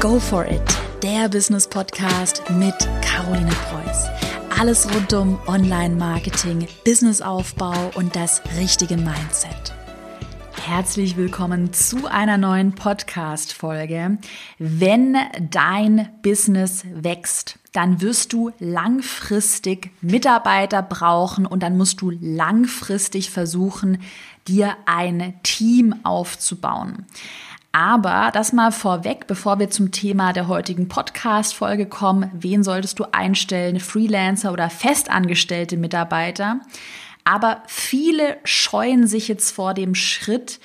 Go 0.00 0.18
for 0.18 0.46
it, 0.46 0.62
der 1.02 1.28
Business 1.28 1.68
Podcast 1.68 2.42
mit 2.52 2.74
Caroline 3.02 3.50
Preuß. 3.50 4.06
Alles 4.58 4.88
rund 4.94 5.12
um 5.12 5.38
Online-Marketing, 5.46 6.66
Businessaufbau 6.86 7.90
und 7.96 8.16
das 8.16 8.40
richtige 8.58 8.96
Mindset. 8.96 9.74
Herzlich 10.64 11.18
willkommen 11.18 11.74
zu 11.74 12.06
einer 12.06 12.38
neuen 12.38 12.74
Podcast-Folge. 12.74 14.16
Wenn 14.58 15.18
dein 15.50 16.08
Business 16.22 16.86
wächst, 16.94 17.58
dann 17.72 18.00
wirst 18.00 18.32
du 18.32 18.52
langfristig 18.58 19.90
Mitarbeiter 20.00 20.80
brauchen 20.80 21.44
und 21.44 21.62
dann 21.62 21.76
musst 21.76 22.00
du 22.00 22.10
langfristig 22.10 23.30
versuchen, 23.30 23.98
dir 24.48 24.76
ein 24.86 25.34
Team 25.42 25.94
aufzubauen. 26.04 27.04
Aber 27.72 28.30
das 28.32 28.52
mal 28.52 28.72
vorweg, 28.72 29.28
bevor 29.28 29.60
wir 29.60 29.70
zum 29.70 29.92
Thema 29.92 30.32
der 30.32 30.48
heutigen 30.48 30.88
Podcast-Folge 30.88 31.86
kommen. 31.86 32.30
Wen 32.34 32.64
solltest 32.64 32.98
du 32.98 33.04
einstellen? 33.12 33.78
Freelancer 33.78 34.52
oder 34.52 34.70
festangestellte 34.70 35.76
Mitarbeiter? 35.76 36.60
Aber 37.22 37.62
viele 37.68 38.38
scheuen 38.44 39.06
sich 39.06 39.28
jetzt 39.28 39.52
vor 39.52 39.74
dem 39.74 39.94
Schritt, 39.94 40.58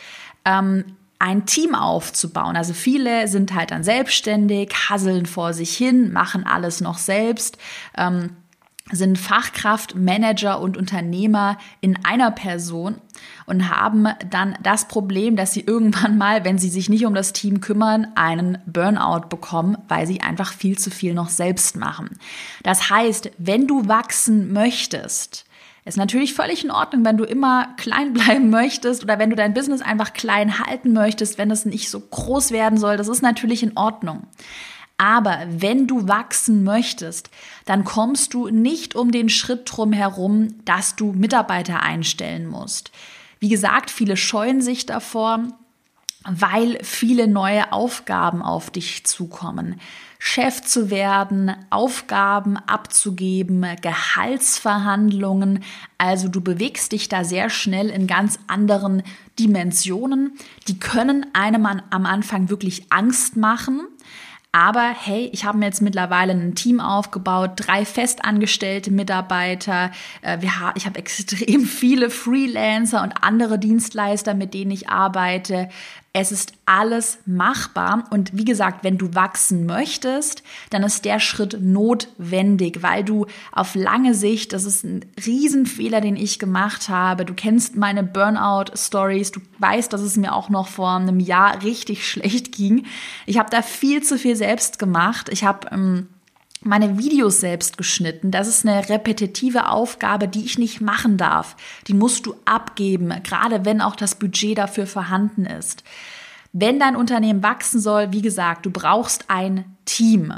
ähm, 0.45 0.97
ein 1.19 1.45
Team 1.45 1.75
aufzubauen. 1.75 2.55
Also 2.55 2.73
viele 2.73 3.27
sind 3.27 3.53
halt 3.53 3.71
dann 3.71 3.83
selbstständig, 3.83 4.73
hasseln 4.89 5.27
vor 5.27 5.53
sich 5.53 5.75
hin, 5.75 6.11
machen 6.11 6.45
alles 6.45 6.81
noch 6.81 6.97
selbst. 6.97 7.57
Ähm, 7.97 8.31
sind 8.91 9.17
Fachkraft, 9.17 9.95
Manager 9.95 10.59
und 10.61 10.77
Unternehmer 10.77 11.57
in 11.81 12.05
einer 12.05 12.29
Person 12.29 13.01
und 13.47 13.69
haben 13.69 14.07
dann 14.29 14.57
das 14.61 14.87
Problem, 14.87 15.35
dass 15.35 15.53
sie 15.53 15.61
irgendwann 15.67 16.17
mal, 16.17 16.45
wenn 16.45 16.59
sie 16.59 16.69
sich 16.69 16.89
nicht 16.89 17.05
um 17.05 17.15
das 17.15 17.33
Team 17.33 17.61
kümmern, 17.61 18.07
einen 18.15 18.59
Burnout 18.65 19.27
bekommen, 19.29 19.77
weil 19.87 20.05
sie 20.05 20.21
einfach 20.21 20.53
viel 20.53 20.77
zu 20.77 20.91
viel 20.91 21.13
noch 21.13 21.29
selbst 21.29 21.75
machen. 21.75 22.19
Das 22.63 22.89
heißt, 22.89 23.31
wenn 23.37 23.67
du 23.67 23.87
wachsen 23.87 24.53
möchtest, 24.53 25.45
ist 25.85 25.97
natürlich 25.97 26.33
völlig 26.33 26.63
in 26.63 26.71
Ordnung, 26.71 27.05
wenn 27.05 27.17
du 27.17 27.23
immer 27.23 27.69
klein 27.77 28.13
bleiben 28.13 28.49
möchtest 28.49 29.03
oder 29.03 29.17
wenn 29.17 29.31
du 29.31 29.35
dein 29.35 29.53
Business 29.53 29.81
einfach 29.81 30.13
klein 30.13 30.59
halten 30.59 30.93
möchtest, 30.93 31.37
wenn 31.39 31.49
es 31.49 31.65
nicht 31.65 31.89
so 31.89 31.99
groß 31.99 32.51
werden 32.51 32.77
soll. 32.77 32.97
Das 32.97 33.07
ist 33.07 33.21
natürlich 33.21 33.63
in 33.63 33.77
Ordnung. 33.77 34.27
Aber 34.97 35.39
wenn 35.49 35.87
du 35.87 36.07
wachsen 36.07 36.63
möchtest, 36.63 37.29
dann 37.65 37.83
kommst 37.83 38.33
du 38.33 38.47
nicht 38.47 38.95
um 38.95 39.11
den 39.11 39.29
Schritt 39.29 39.63
drum 39.65 39.91
herum, 39.91 40.55
dass 40.63 40.95
du 40.95 41.11
Mitarbeiter 41.11 41.81
einstellen 41.81 42.47
musst. 42.47 42.91
Wie 43.39 43.49
gesagt, 43.49 43.91
viele 43.91 44.15
scheuen 44.15 44.61
sich 44.61 44.85
davor, 44.85 45.43
weil 46.27 46.79
viele 46.81 47.27
neue 47.27 47.71
Aufgaben 47.71 48.41
auf 48.41 48.71
dich 48.71 49.05
zukommen. 49.05 49.79
Chef 50.17 50.61
zu 50.63 50.89
werden, 50.89 51.51
Aufgaben 51.69 52.57
abzugeben, 52.57 53.65
Gehaltsverhandlungen. 53.81 55.63
Also 55.99 56.29
du 56.29 56.41
bewegst 56.41 56.93
dich 56.93 57.09
da 57.09 57.23
sehr 57.23 57.51
schnell 57.51 57.89
in 57.89 58.07
ganz 58.07 58.39
anderen 58.47 59.03
Dimensionen. 59.37 60.33
Die 60.67 60.79
können 60.79 61.27
einem 61.33 61.65
am 61.67 62.05
Anfang 62.07 62.49
wirklich 62.49 62.91
Angst 62.91 63.35
machen. 63.35 63.81
Aber 64.55 64.95
hey, 64.97 65.29
ich 65.33 65.43
habe 65.43 65.57
mir 65.57 65.65
jetzt 65.65 65.81
mittlerweile 65.81 66.31
ein 66.31 66.55
Team 66.55 66.79
aufgebaut, 66.79 67.51
drei 67.57 67.83
festangestellte 67.83 68.89
Mitarbeiter. 68.89 69.91
Äh, 70.21 70.37
ich 70.75 70.85
habe 70.85 70.97
extrem 70.97 71.65
viele 71.65 72.09
Freelancer 72.09 73.03
und 73.03 73.21
andere 73.21 73.59
Dienstleister, 73.59 74.33
mit 74.33 74.53
denen 74.53 74.71
ich 74.71 74.87
arbeite. 74.87 75.67
Es 76.17 76.31
ist 76.31 76.53
alles 76.65 77.17
machbar. 77.25 78.05
Und 78.09 78.37
wie 78.37 78.45
gesagt, 78.45 78.85
wenn 78.85 78.97
du 78.97 79.13
wachsen 79.15 79.65
möchtest, 79.65 80.43
dann 80.69 80.81
ist 80.83 81.03
der 81.03 81.19
Schritt 81.19 81.57
notwendig, 81.59 82.81
weil 82.81 83.03
du 83.03 83.25
auf 83.51 83.75
lange 83.75 84.13
Sicht, 84.13 84.53
das 84.53 84.63
ist 84.63 84.85
ein 84.85 85.03
Riesenfehler, 85.25 85.99
den 85.99 86.15
ich 86.15 86.39
gemacht 86.39 86.87
habe. 86.87 87.25
Du 87.25 87.33
kennst 87.33 87.75
meine 87.75 88.01
Burnout-Stories. 88.01 89.31
Du 89.31 89.41
weißt, 89.59 89.91
dass 89.91 89.99
es 89.99 90.15
mir 90.15 90.33
auch 90.33 90.47
noch 90.47 90.69
vor 90.69 90.91
einem 90.91 91.19
Jahr 91.19 91.61
richtig 91.63 92.07
schlecht 92.09 92.53
ging. 92.53 92.85
Ich 93.25 93.37
habe 93.37 93.49
da 93.49 93.61
viel 93.61 94.01
zu 94.01 94.17
viel 94.17 94.37
selbst 94.37 94.79
gemacht. 94.79 95.27
Ich 95.29 95.43
habe 95.43 95.67
ähm, 95.73 96.07
meine 96.65 96.97
Videos 96.97 97.39
selbst 97.39 97.77
geschnitten. 97.77 98.31
Das 98.31 98.47
ist 98.47 98.65
eine 98.65 98.89
repetitive 98.89 99.69
Aufgabe, 99.69 100.27
die 100.27 100.43
ich 100.43 100.57
nicht 100.57 100.81
machen 100.81 101.17
darf. 101.17 101.55
Die 101.87 101.93
musst 101.93 102.25
du 102.25 102.35
abgeben, 102.45 103.13
gerade 103.23 103.65
wenn 103.65 103.81
auch 103.81 103.95
das 103.95 104.15
Budget 104.15 104.57
dafür 104.57 104.87
vorhanden 104.87 105.45
ist. 105.45 105.83
Wenn 106.57 106.79
dein 106.79 106.95
Unternehmen 106.95 107.43
wachsen 107.43 107.81
soll, 107.81 108.13
wie 108.13 108.21
gesagt, 108.21 108.65
du 108.65 108.71
brauchst 108.71 109.25
ein 109.27 109.65
Team. 109.83 110.33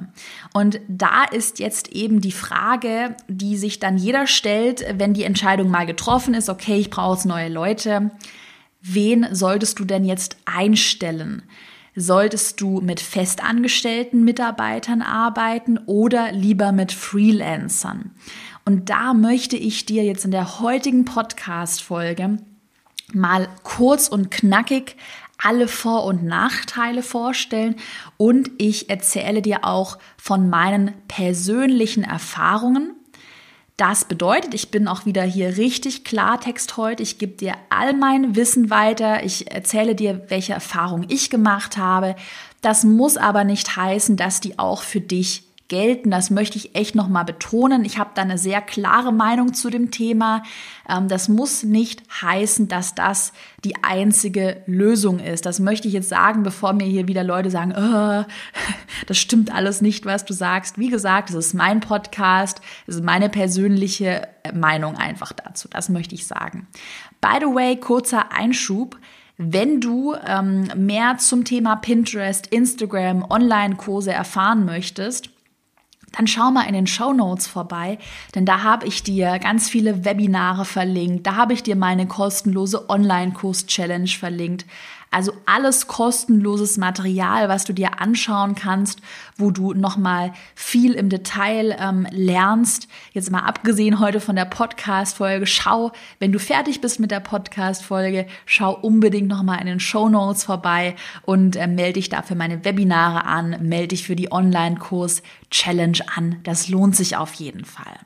Und 0.51 0.79
da 0.88 1.25
ist 1.25 1.59
jetzt 1.59 1.89
eben 1.89 2.22
die 2.22 2.31
Frage, 2.31 3.16
die 3.28 3.55
sich 3.55 3.78
dann 3.78 4.00
jeder 4.00 4.25
stellt, 4.25 4.83
wenn 4.97 5.13
die 5.13 5.25
Entscheidung 5.25 5.69
mal 5.69 5.85
getroffen 5.85 6.33
ist, 6.33 6.50
okay, 6.50 6.77
ich 6.77 6.89
brauche 6.89 7.27
neue 7.27 7.50
Leute. 7.50 8.09
Wen 8.81 9.27
solltest 9.31 9.77
du 9.77 9.85
denn 9.85 10.06
jetzt 10.06 10.38
einstellen? 10.45 11.44
Solltest 11.95 12.61
du 12.61 12.81
mit 12.81 13.00
festangestellten 13.00 14.23
Mitarbeitern 14.23 15.03
arbeiten 15.03 15.77
oder 15.85 16.31
lieber 16.31 16.72
mit 16.72 16.94
Freelancern? 16.94 18.09
Und 18.66 18.89
da 18.89 19.13
möchte 19.13 19.56
ich 19.56 19.85
dir 19.85 20.03
jetzt 20.03 20.25
in 20.25 20.31
der 20.31 20.61
heutigen 20.61 21.06
Podcast-Folge 21.06 22.39
mal 23.13 23.47
kurz 23.63 24.07
und 24.07 24.31
knackig 24.31 24.97
alle 25.38 25.68
Vor- 25.68 26.06
und 26.06 26.24
Nachteile 26.24 27.03
vorstellen 27.03 27.75
und 28.18 28.52
ich 28.58 28.90
erzähle 28.90 29.42
dir 29.42 29.64
auch 29.64 29.98
von 30.18 30.50
meinen 30.50 30.94
persönlichen 31.08 32.03
Erfahrungen 32.03 32.98
das 33.78 34.06
bedeutet, 34.06 34.56
ich 34.56 34.72
bin 34.72 34.88
auch 34.88 35.06
wieder 35.06 35.22
hier 35.22 35.58
richtig 35.58 36.03
Klartext 36.03 36.78
heute. 36.78 37.03
Ich 37.03 37.20
gebe 37.20 37.34
dir 37.34 37.53
all 37.70 37.94
mein 37.94 38.36
Wissen 38.36 38.72
weiter. 38.72 39.24
Ich 39.24 39.52
erzähle 39.52 39.94
dir, 39.94 40.25
welche 40.30 40.53
Erfahrungen 40.53 41.06
ich 41.09 41.30
gemacht 41.30 41.78
habe. 41.78 42.16
Das 42.62 42.84
muss 42.84 43.18
aber 43.18 43.44
nicht 43.44 43.75
heißen, 43.75 44.18
dass 44.18 44.42
die 44.42 44.58
auch 44.58 44.81
für 44.81 45.00
dich 45.00 45.47
gelten. 45.67 46.11
Das 46.11 46.29
möchte 46.29 46.57
ich 46.57 46.75
echt 46.75 46.95
nochmal 46.95 47.25
betonen. 47.25 47.85
Ich 47.85 47.97
habe 47.97 48.11
da 48.13 48.22
eine 48.22 48.38
sehr 48.38 48.61
klare 48.61 49.11
Meinung 49.11 49.53
zu 49.53 49.69
dem 49.69 49.91
Thema. 49.91 50.44
Ähm, 50.89 51.07
das 51.07 51.29
muss 51.29 51.63
nicht 51.63 52.03
heißen, 52.22 52.67
dass 52.67 52.95
das 52.95 53.33
die 53.63 53.83
einzige 53.83 54.63
Lösung 54.66 55.19
ist. 55.19 55.45
Das 55.45 55.59
möchte 55.59 55.88
ich 55.88 55.94
jetzt 55.94 56.09
sagen, 56.09 56.44
bevor 56.44 56.73
mir 56.73 56.85
hier 56.85 57.07
wieder 57.07 57.23
Leute 57.23 57.50
sagen, 57.50 57.73
oh, 57.77 58.25
das 59.07 59.17
stimmt 59.17 59.53
alles 59.53 59.81
nicht, 59.81 60.06
was 60.06 60.25
du 60.25 60.33
sagst. 60.33 60.77
Wie 60.77 60.89
gesagt, 60.89 61.29
es 61.29 61.35
ist 61.35 61.53
mein 61.53 61.79
Podcast, 61.79 62.61
es 62.88 62.95
ist 62.95 63.03
meine 63.03 63.29
persönliche 63.29 64.27
Meinung 64.53 64.95
einfach 64.95 65.33
dazu. 65.33 65.67
Das 65.69 65.89
möchte 65.89 66.16
ich 66.16 66.27
sagen. 66.27 66.67
By 67.22 67.39
the 67.39 67.47
way, 67.47 67.77
kurzer 67.77 68.31
Einschub. 68.31 68.97
Wenn 69.39 69.81
du 69.81 70.16
ähm, 70.25 70.67
mehr 70.75 71.17
zum 71.19 71.45
Thema 71.45 71.75
Pinterest, 71.75 72.47
Instagram, 72.47 73.23
Online-Kurse 73.29 74.11
erfahren 74.11 74.66
möchtest, 74.66 75.29
dann 76.17 76.28
schau 76.28 76.51
mal 76.51 76.63
in 76.63 76.73
den 76.73 76.88
Show 76.88 77.13
Notes 77.13 77.47
vorbei, 77.47 78.00
denn 78.33 78.45
da 78.45 78.63
habe 78.63 78.88
ich 78.88 79.03
dir 79.03 79.38
ganz 79.39 79.69
viele 79.69 80.03
Webinare 80.03 80.66
verlinkt, 80.66 81.28
da 81.28 81.35
habe 81.35 81.53
ich 81.53 81.63
dir 81.63 81.75
meine 81.75 82.07
kostenlose 82.07 82.89
Online-Kurs-Challenge 82.89 84.07
verlinkt. 84.07 84.66
Also 85.17 85.33
alles 85.47 85.88
kostenloses 85.88 86.78
Material, 86.78 87.50
was 87.50 87.63
du 87.63 87.73
dir 87.73 88.00
anschauen 88.00 88.53
kannst, 88.53 89.01
wo 89.35 89.50
du 89.50 89.73
nochmal 89.73 90.31
viel 90.53 90.94
im 90.94 91.09
Detail 91.09 91.75
ähm, 91.79 92.05
lernst. 92.11 92.88
Jetzt 93.13 93.31
mal 93.31 93.39
abgesehen 93.39 94.00
heute 94.00 94.19
von 94.19 94.35
der 94.35 94.45
Podcast-Folge, 94.45 95.47
schau, 95.47 95.91
wenn 96.19 96.31
du 96.31 96.38
fertig 96.38 96.81
bist 96.81 97.00
mit 97.00 97.09
der 97.09 97.19
Podcast-Folge, 97.19 98.27
schau 98.45 98.77
unbedingt 98.79 99.27
nochmal 99.27 99.59
in 99.59 99.66
den 99.66 99.79
Show 99.79 100.07
Notes 100.07 100.44
vorbei 100.44 100.95
und 101.23 101.56
äh, 101.56 101.65
melde 101.65 101.94
dich 101.94 102.09
dafür 102.09 102.36
meine 102.36 102.63
Webinare 102.63 103.25
an, 103.25 103.57
melde 103.68 103.88
dich 103.88 104.06
für 104.06 104.15
die 104.15 104.31
Online-Kurs-Challenge 104.31 105.97
an. 106.15 106.36
Das 106.44 106.68
lohnt 106.68 106.95
sich 106.95 107.18
auf 107.18 107.33
jeden 107.33 107.65
Fall. 107.65 107.97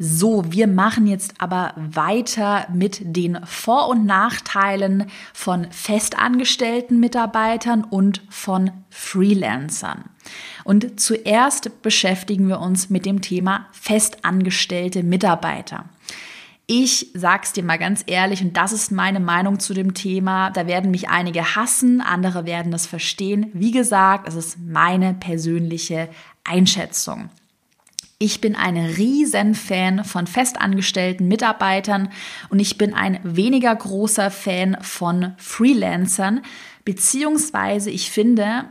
So, 0.00 0.44
wir 0.52 0.68
machen 0.68 1.08
jetzt 1.08 1.34
aber 1.38 1.72
weiter 1.74 2.68
mit 2.72 3.00
den 3.02 3.44
Vor- 3.44 3.88
und 3.88 4.06
Nachteilen 4.06 5.10
von 5.34 5.66
festangestellten 5.72 7.00
Mitarbeitern 7.00 7.82
und 7.82 8.22
von 8.28 8.70
Freelancern. 8.90 10.04
Und 10.62 11.00
zuerst 11.00 11.82
beschäftigen 11.82 12.46
wir 12.46 12.60
uns 12.60 12.90
mit 12.90 13.06
dem 13.06 13.22
Thema 13.22 13.66
festangestellte 13.72 15.02
Mitarbeiter. 15.02 15.86
Ich 16.68 17.10
sag's 17.14 17.52
dir 17.52 17.64
mal 17.64 17.78
ganz 17.78 18.04
ehrlich, 18.06 18.40
und 18.42 18.56
das 18.56 18.72
ist 18.72 18.92
meine 18.92 19.20
Meinung 19.20 19.58
zu 19.58 19.74
dem 19.74 19.94
Thema. 19.94 20.50
Da 20.50 20.68
werden 20.68 20.92
mich 20.92 21.08
einige 21.08 21.56
hassen, 21.56 22.02
andere 22.02 22.44
werden 22.46 22.72
es 22.72 22.86
verstehen. 22.86 23.50
Wie 23.52 23.72
gesagt, 23.72 24.28
es 24.28 24.36
ist 24.36 24.58
meine 24.60 25.14
persönliche 25.14 26.08
Einschätzung. 26.44 27.30
Ich 28.20 28.40
bin 28.40 28.56
ein 28.56 28.76
Riesenfan 28.76 30.04
von 30.04 30.26
festangestellten 30.26 31.28
Mitarbeitern 31.28 32.08
und 32.48 32.58
ich 32.58 32.76
bin 32.76 32.92
ein 32.92 33.20
weniger 33.22 33.74
großer 33.74 34.32
Fan 34.32 34.76
von 34.80 35.34
Freelancern, 35.36 36.40
beziehungsweise 36.84 37.90
ich 37.90 38.10
finde, 38.10 38.64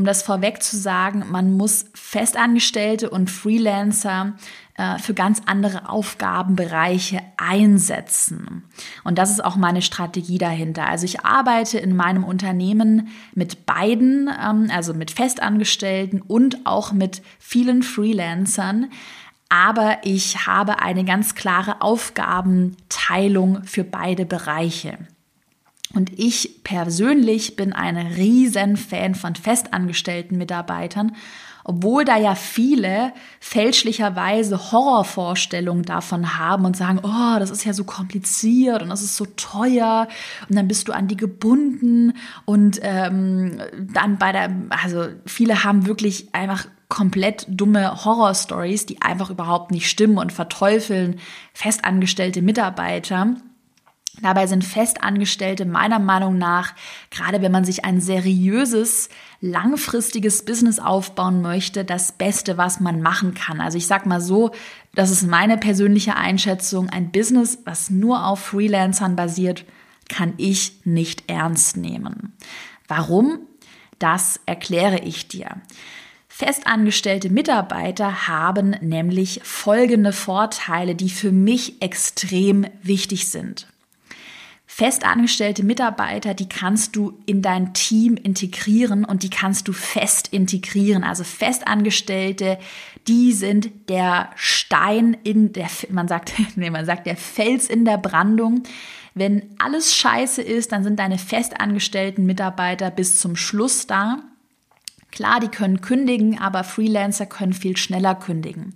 um 0.00 0.06
das 0.06 0.22
vorweg 0.22 0.62
zu 0.62 0.78
sagen, 0.78 1.26
man 1.30 1.58
muss 1.58 1.84
Festangestellte 1.92 3.10
und 3.10 3.30
Freelancer 3.30 4.32
äh, 4.78 4.96
für 4.96 5.12
ganz 5.12 5.42
andere 5.44 5.90
Aufgabenbereiche 5.90 7.20
einsetzen. 7.36 8.64
Und 9.04 9.18
das 9.18 9.30
ist 9.30 9.44
auch 9.44 9.56
meine 9.56 9.82
Strategie 9.82 10.38
dahinter. 10.38 10.86
Also 10.86 11.04
ich 11.04 11.26
arbeite 11.26 11.78
in 11.78 11.94
meinem 11.94 12.24
Unternehmen 12.24 13.08
mit 13.34 13.66
beiden, 13.66 14.30
ähm, 14.42 14.70
also 14.74 14.94
mit 14.94 15.10
Festangestellten 15.10 16.22
und 16.22 16.64
auch 16.64 16.92
mit 16.92 17.20
vielen 17.38 17.82
Freelancern. 17.82 18.90
Aber 19.50 19.98
ich 20.02 20.46
habe 20.46 20.78
eine 20.78 21.04
ganz 21.04 21.34
klare 21.34 21.82
Aufgabenteilung 21.82 23.64
für 23.64 23.84
beide 23.84 24.24
Bereiche. 24.24 24.96
Und 25.94 26.18
ich 26.18 26.62
persönlich 26.62 27.56
bin 27.56 27.72
ein 27.72 27.96
riesen 27.96 28.76
Fan 28.76 29.14
von 29.14 29.34
festangestellten 29.34 30.38
Mitarbeitern, 30.38 31.16
obwohl 31.64 32.04
da 32.04 32.16
ja 32.16 32.34
viele 32.34 33.12
fälschlicherweise 33.40 34.72
Horrorvorstellungen 34.72 35.84
davon 35.84 36.38
haben 36.38 36.64
und 36.64 36.76
sagen, 36.76 37.00
oh, 37.02 37.38
das 37.38 37.50
ist 37.50 37.64
ja 37.64 37.72
so 37.72 37.84
kompliziert 37.84 38.82
und 38.82 38.88
das 38.88 39.02
ist 39.02 39.16
so 39.16 39.26
teuer 39.36 40.08
und 40.48 40.56
dann 40.56 40.68
bist 40.68 40.88
du 40.88 40.92
an 40.92 41.08
die 41.08 41.16
gebunden 41.16 42.14
und 42.44 42.78
ähm, 42.82 43.60
dann 43.92 44.16
bei 44.16 44.32
der, 44.32 44.50
also 44.70 45.06
viele 45.26 45.64
haben 45.64 45.86
wirklich 45.86 46.34
einfach 46.34 46.66
komplett 46.88 47.46
dumme 47.48 48.04
Horrorstories, 48.04 48.86
die 48.86 49.02
einfach 49.02 49.30
überhaupt 49.30 49.70
nicht 49.70 49.88
stimmen 49.88 50.18
und 50.18 50.32
verteufeln 50.32 51.18
festangestellte 51.52 52.42
Mitarbeiter. 52.42 53.36
Dabei 54.22 54.46
sind 54.46 54.64
Festangestellte 54.64 55.64
meiner 55.64 55.98
Meinung 55.98 56.36
nach, 56.36 56.74
gerade 57.10 57.42
wenn 57.42 57.52
man 57.52 57.64
sich 57.64 57.84
ein 57.84 58.00
seriöses, 58.00 59.08
langfristiges 59.40 60.44
Business 60.44 60.78
aufbauen 60.78 61.42
möchte, 61.42 61.84
das 61.84 62.12
Beste, 62.12 62.58
was 62.58 62.80
man 62.80 63.00
machen 63.00 63.34
kann. 63.34 63.60
Also 63.60 63.78
ich 63.78 63.86
sag 63.86 64.06
mal 64.06 64.20
so, 64.20 64.50
das 64.94 65.10
ist 65.10 65.26
meine 65.26 65.56
persönliche 65.56 66.16
Einschätzung. 66.16 66.88
Ein 66.90 67.10
Business, 67.10 67.58
was 67.64 67.90
nur 67.90 68.26
auf 68.26 68.40
Freelancern 68.40 69.16
basiert, 69.16 69.64
kann 70.08 70.34
ich 70.36 70.80
nicht 70.84 71.30
ernst 71.30 71.76
nehmen. 71.76 72.34
Warum? 72.88 73.38
Das 73.98 74.40
erkläre 74.46 74.98
ich 75.00 75.28
dir. 75.28 75.60
Festangestellte 76.26 77.28
Mitarbeiter 77.28 78.26
haben 78.26 78.70
nämlich 78.80 79.40
folgende 79.44 80.12
Vorteile, 80.12 80.94
die 80.94 81.10
für 81.10 81.32
mich 81.32 81.82
extrem 81.82 82.66
wichtig 82.82 83.28
sind. 83.28 83.66
Festangestellte 84.80 85.62
Mitarbeiter, 85.62 86.32
die 86.32 86.48
kannst 86.48 86.96
du 86.96 87.12
in 87.26 87.42
dein 87.42 87.74
Team 87.74 88.16
integrieren 88.16 89.04
und 89.04 89.22
die 89.22 89.28
kannst 89.28 89.68
du 89.68 89.74
fest 89.74 90.28
integrieren. 90.28 91.04
Also 91.04 91.22
Festangestellte, 91.22 92.58
die 93.06 93.34
sind 93.34 93.90
der 93.90 94.30
Stein 94.36 95.18
in 95.22 95.52
der, 95.52 95.68
man 95.90 96.08
sagt, 96.08 96.32
nee, 96.56 96.70
man 96.70 96.86
sagt 96.86 97.06
der 97.06 97.18
Fels 97.18 97.68
in 97.68 97.84
der 97.84 97.98
Brandung. 97.98 98.62
Wenn 99.12 99.50
alles 99.58 99.94
scheiße 99.94 100.40
ist, 100.40 100.72
dann 100.72 100.82
sind 100.82 100.98
deine 100.98 101.18
festangestellten 101.18 102.24
Mitarbeiter 102.24 102.90
bis 102.90 103.20
zum 103.20 103.36
Schluss 103.36 103.86
da. 103.86 104.22
Klar, 105.12 105.40
die 105.40 105.48
können 105.48 105.82
kündigen, 105.82 106.38
aber 106.38 106.64
Freelancer 106.64 107.26
können 107.26 107.52
viel 107.52 107.76
schneller 107.76 108.14
kündigen. 108.14 108.72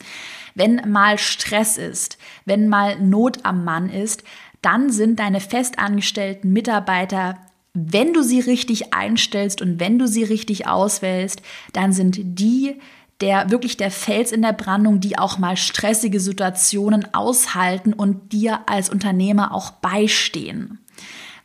Wenn 0.55 0.83
mal 0.87 1.17
Stress 1.17 1.79
ist, 1.79 2.19
wenn 2.45 2.69
mal 2.69 3.01
Not 3.01 3.47
am 3.47 3.65
Mann 3.65 3.89
ist, 3.89 4.23
dann 4.65 4.91
sind 4.91 5.19
deine 5.19 5.41
festangestellten 5.41 6.53
Mitarbeiter 6.53 7.37
wenn 7.75 8.13
du 8.13 8.23
sie 8.23 8.39
richtig 8.39 8.95
einstellst 8.95 9.61
und 9.61 9.81
wenn 9.81 9.99
du 9.99 10.07
sie 10.07 10.23
richtig 10.23 10.69
auswählst, 10.69 11.43
dann 11.73 11.93
sind 11.93 12.19
die 12.23 12.77
der 13.21 13.51
wirklich 13.51 13.77
der 13.77 13.93
Fels 13.93 14.33
in 14.33 14.43
der 14.43 14.53
Brandung, 14.53 15.01
die 15.01 15.19
auch 15.19 15.39
mal 15.39 15.57
stressige 15.57 16.19
Situationen 16.19 17.15
aushalten 17.15 17.93
und 17.93 18.33
dir 18.33 18.61
als 18.67 18.91
Unternehmer 18.91 19.55
auch 19.55 19.71
beistehen. 19.71 20.81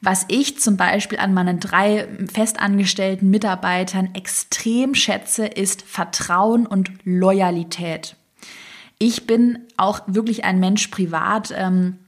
Was 0.01 0.25
ich 0.29 0.59
zum 0.59 0.77
Beispiel 0.77 1.19
an 1.19 1.33
meinen 1.33 1.59
drei 1.59 2.07
festangestellten 2.31 3.29
Mitarbeitern 3.29 4.09
extrem 4.15 4.95
schätze, 4.95 5.45
ist 5.45 5.83
Vertrauen 5.83 6.65
und 6.65 6.91
Loyalität. 7.03 8.15
Ich 8.97 9.27
bin 9.27 9.59
auch 9.77 10.01
wirklich 10.07 10.45
ein 10.45 10.59
Mensch 10.59 10.87
privat. 10.87 11.53
Ähm, 11.55 11.99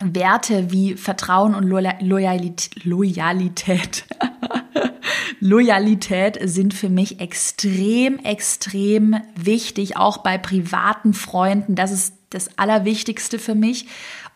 Werte 0.00 0.72
wie 0.72 0.94
Vertrauen 0.94 1.54
und 1.54 1.64
Loyalität, 1.64 2.84
Loyalität, 2.84 4.04
Loyalität 5.40 6.38
sind 6.42 6.74
für 6.74 6.88
mich 6.88 7.20
extrem, 7.20 8.18
extrem 8.18 9.16
wichtig, 9.36 9.96
auch 9.96 10.18
bei 10.18 10.38
privaten 10.38 11.14
Freunden. 11.14 11.74
Das 11.74 11.92
ist 11.92 12.14
das 12.30 12.58
Allerwichtigste 12.58 13.38
für 13.38 13.54
mich. 13.54 13.86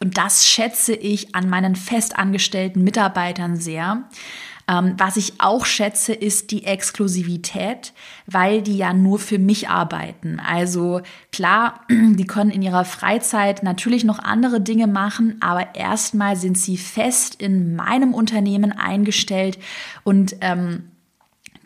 Und 0.01 0.19
das 0.19 0.47
schätze 0.47 0.95
ich 0.95 1.35
an 1.35 1.49
meinen 1.49 1.77
festangestellten 1.77 2.83
Mitarbeitern 2.83 3.57
sehr. 3.57 4.05
Ähm, 4.67 4.95
was 4.97 5.17
ich 5.17 5.35
auch 5.39 5.67
schätze, 5.67 6.15
ist 6.15 6.51
die 6.51 6.65
Exklusivität, 6.65 7.93
weil 8.27 8.63
die 8.63 8.77
ja 8.77 8.95
nur 8.95 9.19
für 9.19 9.39
mich 9.39 9.69
arbeiten. 9.69 10.41
Also 10.41 11.03
klar, 11.33 11.81
die 11.91 12.27
können 12.27 12.51
in 12.51 12.63
ihrer 12.63 12.85
Freizeit 12.85 13.63
natürlich 13.63 14.05
noch 14.05 14.19
andere 14.19 14.61
Dinge 14.61 14.87
machen, 14.87 15.37
aber 15.41 15.75
erstmal 15.75 16.37
sind 16.37 16.57
sie 16.57 16.79
fest 16.79 17.35
in 17.41 17.77
meinem 17.77 18.15
Unternehmen 18.15 18.73
eingestellt 18.73 19.59
und 20.03 20.37
ähm, 20.41 20.85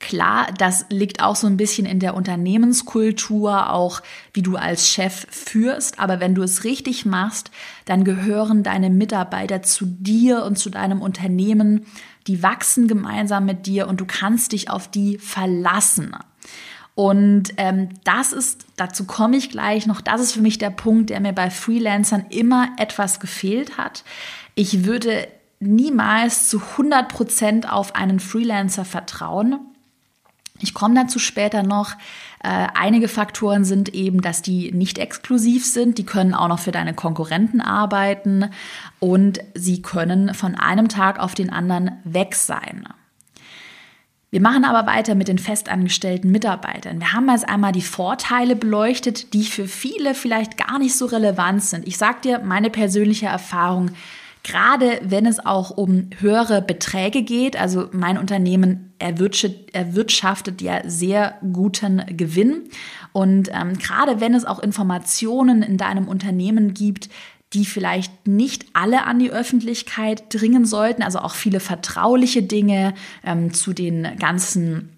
Klar, 0.00 0.46
das 0.56 0.86
liegt 0.90 1.22
auch 1.22 1.34
so 1.34 1.46
ein 1.46 1.56
bisschen 1.56 1.84
in 1.84 1.98
der 1.98 2.14
Unternehmenskultur, 2.14 3.72
auch 3.72 4.00
wie 4.32 4.42
du 4.42 4.56
als 4.56 4.88
Chef 4.88 5.26
führst. 5.28 5.98
Aber 5.98 6.20
wenn 6.20 6.34
du 6.34 6.42
es 6.42 6.62
richtig 6.62 7.04
machst, 7.04 7.50
dann 7.84 8.04
gehören 8.04 8.62
deine 8.62 8.90
Mitarbeiter 8.90 9.62
zu 9.62 9.86
dir 9.86 10.44
und 10.44 10.56
zu 10.56 10.70
deinem 10.70 11.02
Unternehmen 11.02 11.86
die 12.28 12.42
wachsen 12.42 12.86
gemeinsam 12.86 13.46
mit 13.46 13.66
dir 13.66 13.88
und 13.88 14.00
du 14.00 14.04
kannst 14.06 14.52
dich 14.52 14.70
auf 14.70 14.88
die 14.88 15.18
verlassen. 15.18 16.14
Und 16.94 17.54
ähm, 17.56 17.90
das 18.04 18.32
ist, 18.32 18.66
dazu 18.76 19.04
komme 19.04 19.36
ich 19.36 19.50
gleich 19.50 19.86
noch, 19.86 20.00
das 20.00 20.20
ist 20.20 20.32
für 20.32 20.40
mich 20.40 20.58
der 20.58 20.70
Punkt, 20.70 21.10
der 21.10 21.20
mir 21.20 21.32
bei 21.32 21.48
Freelancern 21.48 22.26
immer 22.28 22.70
etwas 22.76 23.20
gefehlt 23.20 23.78
hat. 23.78 24.04
Ich 24.54 24.84
würde 24.84 25.28
niemals 25.60 26.48
zu 26.48 26.60
100 26.60 27.08
Prozent 27.08 27.72
auf 27.72 27.94
einen 27.94 28.20
Freelancer 28.20 28.84
vertrauen. 28.84 29.60
Ich 30.60 30.74
komme 30.74 30.94
dazu 30.94 31.18
später 31.18 31.62
noch. 31.62 31.92
Äh, 32.42 32.68
einige 32.74 33.08
Faktoren 33.08 33.64
sind 33.64 33.94
eben, 33.94 34.20
dass 34.20 34.42
die 34.42 34.72
nicht 34.72 34.98
exklusiv 34.98 35.66
sind. 35.66 35.98
Die 35.98 36.06
können 36.06 36.34
auch 36.34 36.48
noch 36.48 36.58
für 36.58 36.72
deine 36.72 36.94
Konkurrenten 36.94 37.60
arbeiten 37.60 38.50
und 39.00 39.40
sie 39.54 39.82
können 39.82 40.34
von 40.34 40.54
einem 40.54 40.88
Tag 40.88 41.18
auf 41.18 41.34
den 41.34 41.50
anderen 41.50 41.92
weg 42.04 42.34
sein. 42.34 42.88
Wir 44.30 44.42
machen 44.42 44.66
aber 44.66 44.86
weiter 44.86 45.14
mit 45.14 45.28
den 45.28 45.38
festangestellten 45.38 46.30
Mitarbeitern. 46.30 47.00
Wir 47.00 47.14
haben 47.14 47.30
jetzt 47.30 47.48
einmal 47.48 47.72
die 47.72 47.80
Vorteile 47.80 48.56
beleuchtet, 48.56 49.32
die 49.32 49.44
für 49.44 49.66
viele 49.66 50.14
vielleicht 50.14 50.58
gar 50.58 50.78
nicht 50.78 50.94
so 50.94 51.06
relevant 51.06 51.62
sind. 51.62 51.88
Ich 51.88 51.96
sage 51.96 52.20
dir 52.22 52.38
meine 52.40 52.68
persönliche 52.68 53.26
Erfahrung, 53.26 53.90
gerade 54.48 54.98
wenn 55.02 55.26
es 55.26 55.44
auch 55.44 55.70
um 55.70 56.08
höhere 56.20 56.62
Beträge 56.62 57.22
geht. 57.22 57.60
Also 57.60 57.88
mein 57.92 58.16
Unternehmen 58.16 58.94
erwirtschaftet 58.98 60.62
ja 60.62 60.80
sehr 60.88 61.34
guten 61.52 62.02
Gewinn. 62.16 62.64
Und 63.12 63.50
ähm, 63.52 63.78
gerade 63.78 64.20
wenn 64.20 64.34
es 64.34 64.46
auch 64.46 64.58
Informationen 64.58 65.62
in 65.62 65.76
deinem 65.76 66.08
Unternehmen 66.08 66.72
gibt, 66.72 67.10
die 67.52 67.66
vielleicht 67.66 68.26
nicht 68.26 68.66
alle 68.72 69.04
an 69.04 69.18
die 69.18 69.30
Öffentlichkeit 69.30 70.24
dringen 70.30 70.64
sollten, 70.64 71.02
also 71.02 71.18
auch 71.18 71.34
viele 71.34 71.60
vertrauliche 71.60 72.42
Dinge 72.42 72.94
ähm, 73.24 73.52
zu 73.52 73.74
den 73.74 74.16
ganzen 74.18 74.94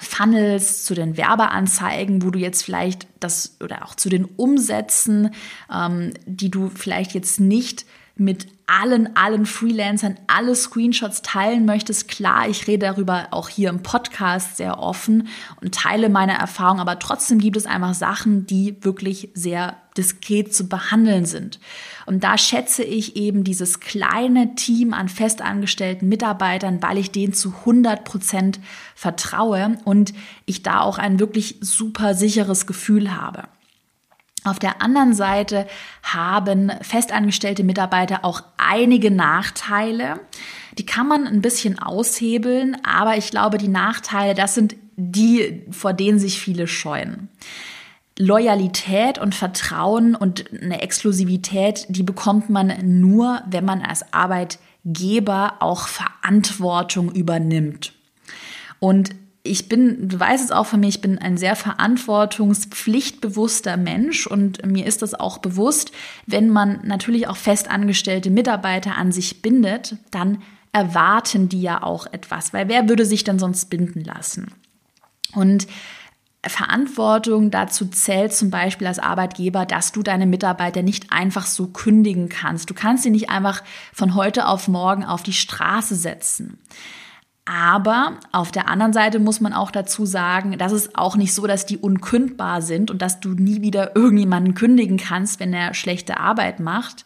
Funnels, 0.00 0.84
zu 0.84 0.94
den 0.94 1.16
Werbeanzeigen, 1.16 2.22
wo 2.22 2.30
du 2.30 2.40
jetzt 2.40 2.64
vielleicht 2.64 3.06
das 3.20 3.56
oder 3.62 3.84
auch 3.84 3.94
zu 3.94 4.08
den 4.08 4.24
Umsätzen, 4.24 5.30
ähm, 5.72 6.12
die 6.26 6.50
du 6.50 6.70
vielleicht 6.70 7.12
jetzt 7.14 7.38
nicht 7.38 7.86
mit 8.16 8.59
allen, 8.70 9.16
allen 9.16 9.46
Freelancern 9.46 10.16
alle 10.26 10.54
Screenshots 10.54 11.22
teilen 11.22 11.64
möchtest. 11.64 12.08
Klar, 12.08 12.48
ich 12.48 12.66
rede 12.66 12.86
darüber 12.86 13.28
auch 13.32 13.48
hier 13.48 13.68
im 13.68 13.82
Podcast 13.82 14.56
sehr 14.56 14.78
offen 14.78 15.28
und 15.60 15.74
teile 15.74 16.08
meine 16.08 16.38
Erfahrung, 16.38 16.78
aber 16.78 16.98
trotzdem 16.98 17.40
gibt 17.40 17.56
es 17.56 17.66
einfach 17.66 17.94
Sachen, 17.94 18.46
die 18.46 18.76
wirklich 18.82 19.30
sehr 19.34 19.76
diskret 19.96 20.54
zu 20.54 20.68
behandeln 20.68 21.26
sind. 21.26 21.58
Und 22.06 22.22
da 22.22 22.38
schätze 22.38 22.84
ich 22.84 23.16
eben 23.16 23.42
dieses 23.42 23.80
kleine 23.80 24.54
Team 24.54 24.94
an 24.94 25.08
festangestellten 25.08 26.08
Mitarbeitern, 26.08 26.80
weil 26.80 26.98
ich 26.98 27.10
denen 27.10 27.32
zu 27.32 27.52
100 27.60 28.04
Prozent 28.04 28.60
vertraue 28.94 29.78
und 29.84 30.14
ich 30.46 30.62
da 30.62 30.80
auch 30.80 30.98
ein 30.98 31.18
wirklich 31.18 31.56
super 31.60 32.14
sicheres 32.14 32.66
Gefühl 32.66 33.16
habe. 33.16 33.48
Auf 34.44 34.58
der 34.58 34.80
anderen 34.80 35.12
Seite 35.12 35.66
haben 36.02 36.72
festangestellte 36.80 37.62
Mitarbeiter 37.62 38.24
auch 38.24 38.42
einige 38.56 39.10
Nachteile. 39.10 40.20
Die 40.78 40.86
kann 40.86 41.06
man 41.06 41.26
ein 41.26 41.42
bisschen 41.42 41.78
aushebeln, 41.78 42.78
aber 42.84 43.16
ich 43.16 43.30
glaube, 43.30 43.58
die 43.58 43.68
Nachteile, 43.68 44.34
das 44.34 44.54
sind 44.54 44.76
die, 44.96 45.62
vor 45.70 45.92
denen 45.92 46.18
sich 46.18 46.40
viele 46.40 46.66
scheuen. 46.66 47.28
Loyalität 48.18 49.18
und 49.18 49.34
Vertrauen 49.34 50.14
und 50.14 50.44
eine 50.52 50.82
Exklusivität, 50.82 51.86
die 51.88 52.02
bekommt 52.02 52.50
man 52.50 52.74
nur, 53.00 53.42
wenn 53.46 53.64
man 53.64 53.80
als 53.82 54.12
Arbeitgeber 54.12 55.54
auch 55.60 55.88
Verantwortung 55.88 57.12
übernimmt. 57.12 57.92
Und 58.78 59.10
ich 59.42 59.68
bin, 59.68 60.08
du 60.08 60.20
weißt 60.20 60.44
es 60.44 60.50
auch 60.50 60.66
von 60.66 60.80
mir, 60.80 60.88
ich 60.88 61.00
bin 61.00 61.16
ein 61.18 61.38
sehr 61.38 61.56
verantwortungspflichtbewusster 61.56 63.78
Mensch 63.78 64.26
und 64.26 64.66
mir 64.66 64.84
ist 64.86 65.02
das 65.02 65.14
auch 65.14 65.38
bewusst, 65.38 65.92
wenn 66.26 66.50
man 66.50 66.80
natürlich 66.84 67.26
auch 67.26 67.36
festangestellte 67.36 68.28
Mitarbeiter 68.30 68.96
an 68.96 69.12
sich 69.12 69.40
bindet, 69.40 69.96
dann 70.10 70.42
erwarten 70.72 71.48
die 71.48 71.62
ja 71.62 71.82
auch 71.82 72.06
etwas, 72.12 72.52
weil 72.52 72.68
wer 72.68 72.88
würde 72.88 73.06
sich 73.06 73.24
dann 73.24 73.38
sonst 73.38 73.70
binden 73.70 74.04
lassen? 74.04 74.52
Und 75.34 75.66
Verantwortung 76.46 77.50
dazu 77.50 77.86
zählt 77.86 78.32
zum 78.32 78.50
Beispiel 78.50 78.86
als 78.86 78.98
Arbeitgeber, 78.98 79.66
dass 79.66 79.92
du 79.92 80.02
deine 80.02 80.26
Mitarbeiter 80.26 80.82
nicht 80.82 81.12
einfach 81.12 81.46
so 81.46 81.66
kündigen 81.66 82.30
kannst. 82.30 82.70
Du 82.70 82.74
kannst 82.74 83.02
sie 83.02 83.10
nicht 83.10 83.28
einfach 83.28 83.62
von 83.92 84.14
heute 84.14 84.46
auf 84.46 84.66
morgen 84.66 85.04
auf 85.04 85.22
die 85.22 85.34
Straße 85.34 85.94
setzen. 85.94 86.58
Aber 87.44 88.20
auf 88.32 88.52
der 88.52 88.68
anderen 88.68 88.92
Seite 88.92 89.18
muss 89.18 89.40
man 89.40 89.52
auch 89.52 89.70
dazu 89.70 90.06
sagen, 90.06 90.56
dass 90.58 90.72
es 90.72 90.94
auch 90.94 91.16
nicht 91.16 91.34
so, 91.34 91.46
dass 91.46 91.66
die 91.66 91.78
unkündbar 91.78 92.62
sind 92.62 92.90
und 92.90 93.02
dass 93.02 93.20
du 93.20 93.30
nie 93.30 93.62
wieder 93.62 93.96
irgendjemanden 93.96 94.54
kündigen 94.54 94.98
kannst, 94.98 95.40
wenn 95.40 95.52
er 95.52 95.74
schlechte 95.74 96.18
Arbeit 96.18 96.60
macht. 96.60 97.04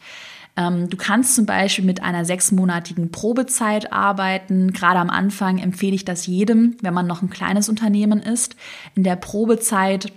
Ähm, 0.56 0.88
du 0.90 0.96
kannst 0.96 1.34
zum 1.34 1.46
Beispiel 1.46 1.84
mit 1.84 2.02
einer 2.02 2.24
sechsmonatigen 2.24 3.10
Probezeit 3.10 3.92
arbeiten. 3.92 4.72
Gerade 4.72 4.98
am 4.98 5.10
Anfang 5.10 5.58
empfehle 5.58 5.94
ich 5.94 6.04
das 6.04 6.26
jedem, 6.26 6.76
wenn 6.82 6.94
man 6.94 7.06
noch 7.06 7.22
ein 7.22 7.30
kleines 7.30 7.68
Unternehmen 7.68 8.20
ist. 8.20 8.56
In 8.94 9.04
der 9.04 9.16
Probezeit 9.16 10.12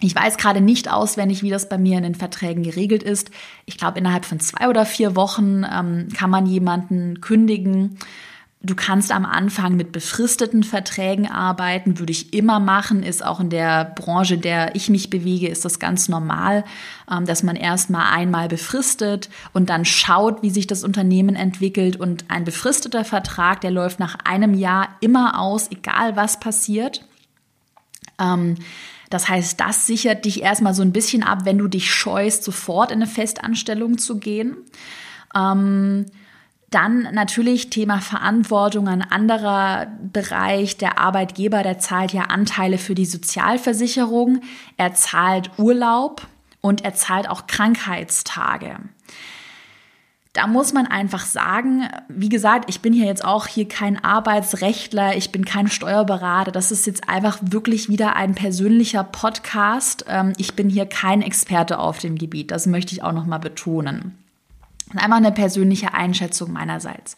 ich 0.00 0.14
weiß 0.14 0.36
gerade 0.36 0.60
nicht 0.60 0.88
auswendig, 0.88 1.42
wie 1.42 1.50
das 1.50 1.68
bei 1.68 1.76
mir 1.76 1.96
in 1.96 2.04
den 2.04 2.14
Verträgen 2.14 2.62
geregelt 2.62 3.02
ist. 3.02 3.32
Ich 3.66 3.78
glaube, 3.78 3.98
innerhalb 3.98 4.24
von 4.24 4.38
zwei 4.38 4.68
oder 4.68 4.86
vier 4.86 5.16
Wochen 5.16 5.64
ähm, 5.64 6.06
kann 6.14 6.30
man 6.30 6.46
jemanden 6.46 7.20
kündigen. 7.20 7.98
Du 8.60 8.74
kannst 8.74 9.12
am 9.12 9.24
Anfang 9.24 9.76
mit 9.76 9.92
befristeten 9.92 10.64
Verträgen 10.64 11.30
arbeiten, 11.30 12.00
würde 12.00 12.10
ich 12.10 12.34
immer 12.34 12.58
machen, 12.58 13.04
ist 13.04 13.24
auch 13.24 13.38
in 13.38 13.50
der 13.50 13.84
Branche, 13.84 14.34
in 14.34 14.40
der 14.40 14.74
ich 14.74 14.90
mich 14.90 15.10
bewege, 15.10 15.46
ist 15.46 15.64
das 15.64 15.78
ganz 15.78 16.08
normal, 16.08 16.64
ähm, 17.08 17.24
dass 17.24 17.44
man 17.44 17.54
erstmal 17.54 18.12
einmal 18.12 18.48
befristet 18.48 19.30
und 19.52 19.70
dann 19.70 19.84
schaut, 19.84 20.42
wie 20.42 20.50
sich 20.50 20.66
das 20.66 20.82
Unternehmen 20.82 21.36
entwickelt. 21.36 22.00
Und 22.00 22.24
ein 22.28 22.42
befristeter 22.42 23.04
Vertrag, 23.04 23.60
der 23.60 23.70
läuft 23.70 24.00
nach 24.00 24.16
einem 24.24 24.54
Jahr 24.54 24.88
immer 25.00 25.38
aus, 25.38 25.70
egal 25.70 26.16
was 26.16 26.40
passiert. 26.40 27.06
Ähm, 28.18 28.56
das 29.08 29.28
heißt, 29.28 29.60
das 29.60 29.86
sichert 29.86 30.24
dich 30.24 30.42
erstmal 30.42 30.74
so 30.74 30.82
ein 30.82 30.92
bisschen 30.92 31.22
ab, 31.22 31.44
wenn 31.44 31.58
du 31.58 31.68
dich 31.68 31.94
scheust, 31.94 32.42
sofort 32.42 32.90
in 32.90 32.98
eine 32.98 33.06
Festanstellung 33.06 33.98
zu 33.98 34.18
gehen. 34.18 34.56
Dann 36.70 37.08
natürlich 37.12 37.70
Thema 37.70 38.00
Verantwortung, 38.00 38.88
ein 38.88 39.02
anderer 39.02 39.86
Bereich. 40.12 40.76
Der 40.76 40.98
Arbeitgeber, 40.98 41.62
der 41.62 41.78
zahlt 41.78 42.12
ja 42.12 42.24
Anteile 42.24 42.76
für 42.76 42.94
die 42.94 43.06
Sozialversicherung, 43.06 44.42
er 44.76 44.92
zahlt 44.92 45.50
Urlaub 45.58 46.26
und 46.60 46.84
er 46.84 46.94
zahlt 46.94 47.28
auch 47.30 47.46
Krankheitstage. 47.46 48.76
Da 50.34 50.46
muss 50.46 50.74
man 50.74 50.86
einfach 50.86 51.24
sagen, 51.24 51.88
wie 52.08 52.28
gesagt, 52.28 52.68
ich 52.68 52.80
bin 52.80 52.92
hier 52.92 53.06
jetzt 53.06 53.24
auch 53.24 53.46
hier 53.46 53.66
kein 53.66 54.04
Arbeitsrechtler, 54.04 55.16
ich 55.16 55.32
bin 55.32 55.46
kein 55.46 55.68
Steuerberater. 55.68 56.52
Das 56.52 56.70
ist 56.70 56.86
jetzt 56.86 57.08
einfach 57.08 57.38
wirklich 57.40 57.88
wieder 57.88 58.14
ein 58.14 58.34
persönlicher 58.34 59.04
Podcast. 59.04 60.04
Ähm, 60.06 60.34
ich 60.36 60.54
bin 60.54 60.68
hier 60.68 60.84
kein 60.84 61.22
Experte 61.22 61.78
auf 61.78 61.98
dem 61.98 62.16
Gebiet. 62.16 62.50
Das 62.50 62.66
möchte 62.66 62.92
ich 62.92 63.02
auch 63.02 63.12
noch 63.12 63.26
mal 63.26 63.38
betonen. 63.38 64.18
Und 64.92 64.98
einmal 64.98 65.18
eine 65.18 65.32
persönliche 65.32 65.94
Einschätzung 65.94 66.52
meinerseits. 66.52 67.16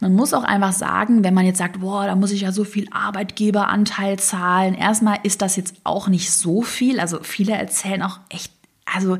Man 0.00 0.14
muss 0.14 0.34
auch 0.34 0.42
einfach 0.42 0.72
sagen, 0.72 1.22
wenn 1.22 1.34
man 1.34 1.46
jetzt 1.46 1.58
sagt, 1.58 1.80
boah, 1.80 2.06
da 2.06 2.16
muss 2.16 2.32
ich 2.32 2.40
ja 2.40 2.50
so 2.50 2.64
viel 2.64 2.88
Arbeitgeberanteil 2.90 4.18
zahlen. 4.18 4.74
Erstmal 4.74 5.18
ist 5.22 5.42
das 5.42 5.54
jetzt 5.54 5.76
auch 5.84 6.08
nicht 6.08 6.32
so 6.32 6.62
viel. 6.62 6.98
Also 6.98 7.20
viele 7.22 7.52
erzählen 7.52 8.02
auch 8.02 8.18
echt, 8.28 8.52
also 8.84 9.18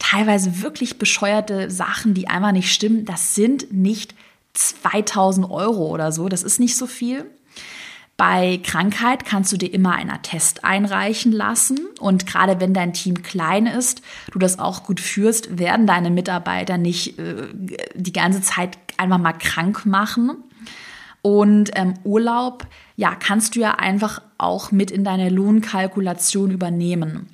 teilweise 0.00 0.62
wirklich 0.62 0.98
bescheuerte 0.98 1.70
Sachen, 1.70 2.14
die 2.14 2.26
einfach 2.26 2.50
nicht 2.50 2.72
stimmen. 2.72 3.04
Das 3.04 3.36
sind 3.36 3.72
nicht 3.72 4.16
2000 4.54 5.48
Euro 5.48 5.86
oder 5.86 6.10
so. 6.10 6.28
Das 6.28 6.42
ist 6.42 6.58
nicht 6.58 6.76
so 6.76 6.88
viel. 6.88 7.30
Bei 8.16 8.60
Krankheit 8.62 9.26
kannst 9.26 9.52
du 9.52 9.58
dir 9.58 9.72
immer 9.72 9.92
einen 9.92 10.10
Attest 10.10 10.64
einreichen 10.64 11.32
lassen. 11.32 11.78
Und 12.00 12.26
gerade 12.26 12.60
wenn 12.60 12.72
dein 12.72 12.94
Team 12.94 13.22
klein 13.22 13.66
ist, 13.66 14.00
du 14.32 14.38
das 14.38 14.58
auch 14.58 14.84
gut 14.84 15.00
führst, 15.00 15.58
werden 15.58 15.86
deine 15.86 16.10
Mitarbeiter 16.10 16.78
nicht 16.78 17.18
äh, 17.18 17.48
die 17.94 18.12
ganze 18.12 18.40
Zeit 18.40 18.78
einfach 18.96 19.18
mal 19.18 19.34
krank 19.34 19.84
machen. 19.84 20.36
Und 21.20 21.70
ähm, 21.74 21.94
Urlaub, 22.04 22.66
ja, 22.94 23.14
kannst 23.14 23.54
du 23.54 23.60
ja 23.60 23.72
einfach 23.72 24.22
auch 24.38 24.70
mit 24.70 24.90
in 24.90 25.04
deine 25.04 25.28
Lohnkalkulation 25.28 26.50
übernehmen. 26.50 27.28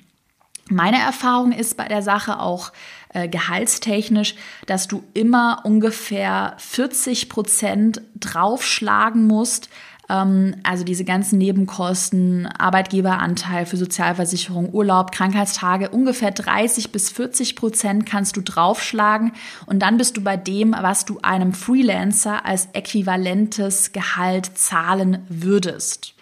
Meine 0.69 0.99
Erfahrung 0.99 1.51
ist 1.51 1.77
bei 1.77 1.87
der 1.87 2.01
Sache 2.01 2.39
auch 2.39 2.71
äh, 3.09 3.27
gehaltstechnisch, 3.27 4.35
dass 4.65 4.87
du 4.87 5.03
immer 5.13 5.61
ungefähr 5.63 6.55
40 6.57 7.29
Prozent 7.29 8.01
draufschlagen 8.19 9.27
musst, 9.27 9.69
also 10.07 10.83
diese 10.83 11.05
ganzen 11.05 11.37
Nebenkosten, 11.37 12.45
Arbeitgeberanteil 12.45 13.65
für 13.65 13.77
Sozialversicherung, 13.77 14.73
Urlaub, 14.73 15.11
Krankheitstage, 15.11 15.89
ungefähr 15.89 16.31
30 16.31 16.91
bis 16.91 17.09
40 17.09 17.55
Prozent 17.55 18.05
kannst 18.05 18.35
du 18.35 18.41
draufschlagen 18.41 19.31
und 19.65 19.79
dann 19.79 19.97
bist 19.97 20.17
du 20.17 20.21
bei 20.21 20.35
dem, 20.35 20.75
was 20.77 21.05
du 21.05 21.19
einem 21.21 21.53
Freelancer 21.53 22.45
als 22.45 22.67
äquivalentes 22.73 23.93
Gehalt 23.93 24.57
zahlen 24.57 25.25
würdest. 25.29 26.13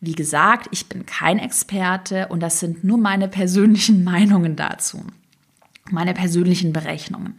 Wie 0.00 0.14
gesagt, 0.14 0.68
ich 0.72 0.88
bin 0.88 1.06
kein 1.06 1.38
Experte 1.38 2.28
und 2.28 2.40
das 2.40 2.60
sind 2.60 2.84
nur 2.84 2.98
meine 2.98 3.28
persönlichen 3.28 4.04
Meinungen 4.04 4.54
dazu, 4.54 5.02
meine 5.90 6.12
persönlichen 6.12 6.72
Berechnungen. 6.74 7.38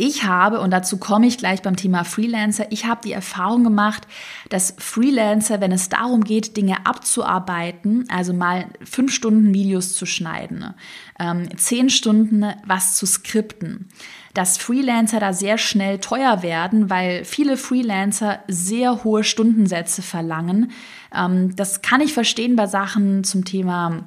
Ich 0.00 0.22
habe, 0.22 0.60
und 0.60 0.70
dazu 0.70 0.98
komme 0.98 1.26
ich 1.26 1.38
gleich 1.38 1.60
beim 1.60 1.74
Thema 1.74 2.04
Freelancer, 2.04 2.70
ich 2.70 2.86
habe 2.86 3.00
die 3.02 3.10
Erfahrung 3.10 3.64
gemacht, 3.64 4.06
dass 4.48 4.76
Freelancer, 4.78 5.60
wenn 5.60 5.72
es 5.72 5.88
darum 5.88 6.22
geht, 6.22 6.56
Dinge 6.56 6.86
abzuarbeiten, 6.86 8.04
also 8.08 8.32
mal 8.32 8.66
fünf 8.84 9.12
Stunden 9.12 9.52
Videos 9.52 9.94
zu 9.94 10.06
schneiden, 10.06 10.72
ähm, 11.18 11.48
zehn 11.56 11.90
Stunden 11.90 12.46
was 12.64 12.94
zu 12.94 13.06
skripten, 13.06 13.88
dass 14.34 14.56
Freelancer 14.56 15.18
da 15.18 15.32
sehr 15.32 15.58
schnell 15.58 15.98
teuer 15.98 16.44
werden, 16.44 16.90
weil 16.90 17.24
viele 17.24 17.56
Freelancer 17.56 18.38
sehr 18.46 19.02
hohe 19.02 19.24
Stundensätze 19.24 20.02
verlangen. 20.02 20.70
Ähm, 21.12 21.56
das 21.56 21.82
kann 21.82 22.00
ich 22.00 22.12
verstehen 22.12 22.54
bei 22.54 22.68
Sachen 22.68 23.24
zum 23.24 23.44
Thema 23.44 24.06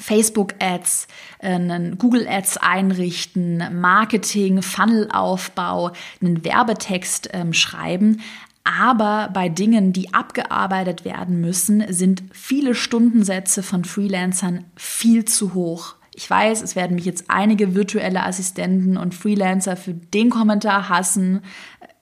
Facebook-Ads, 0.00 1.08
äh, 1.38 1.90
Google-Ads 1.96 2.58
einrichten, 2.58 3.80
Marketing, 3.80 4.62
Funnelaufbau, 4.62 5.92
einen 6.20 6.44
Werbetext 6.44 7.30
ähm, 7.32 7.52
schreiben. 7.52 8.20
Aber 8.64 9.30
bei 9.32 9.48
Dingen, 9.48 9.92
die 9.92 10.12
abgearbeitet 10.12 11.04
werden 11.04 11.40
müssen, 11.40 11.84
sind 11.92 12.24
viele 12.32 12.74
Stundensätze 12.74 13.62
von 13.62 13.84
Freelancern 13.84 14.64
viel 14.74 15.24
zu 15.24 15.54
hoch. 15.54 15.94
Ich 16.18 16.28
weiß, 16.28 16.62
es 16.62 16.74
werden 16.74 16.96
mich 16.96 17.04
jetzt 17.04 17.26
einige 17.28 17.74
virtuelle 17.74 18.24
Assistenten 18.24 18.96
und 18.96 19.14
Freelancer 19.14 19.76
für 19.76 19.92
den 19.92 20.30
Kommentar 20.30 20.88
hassen. 20.88 21.42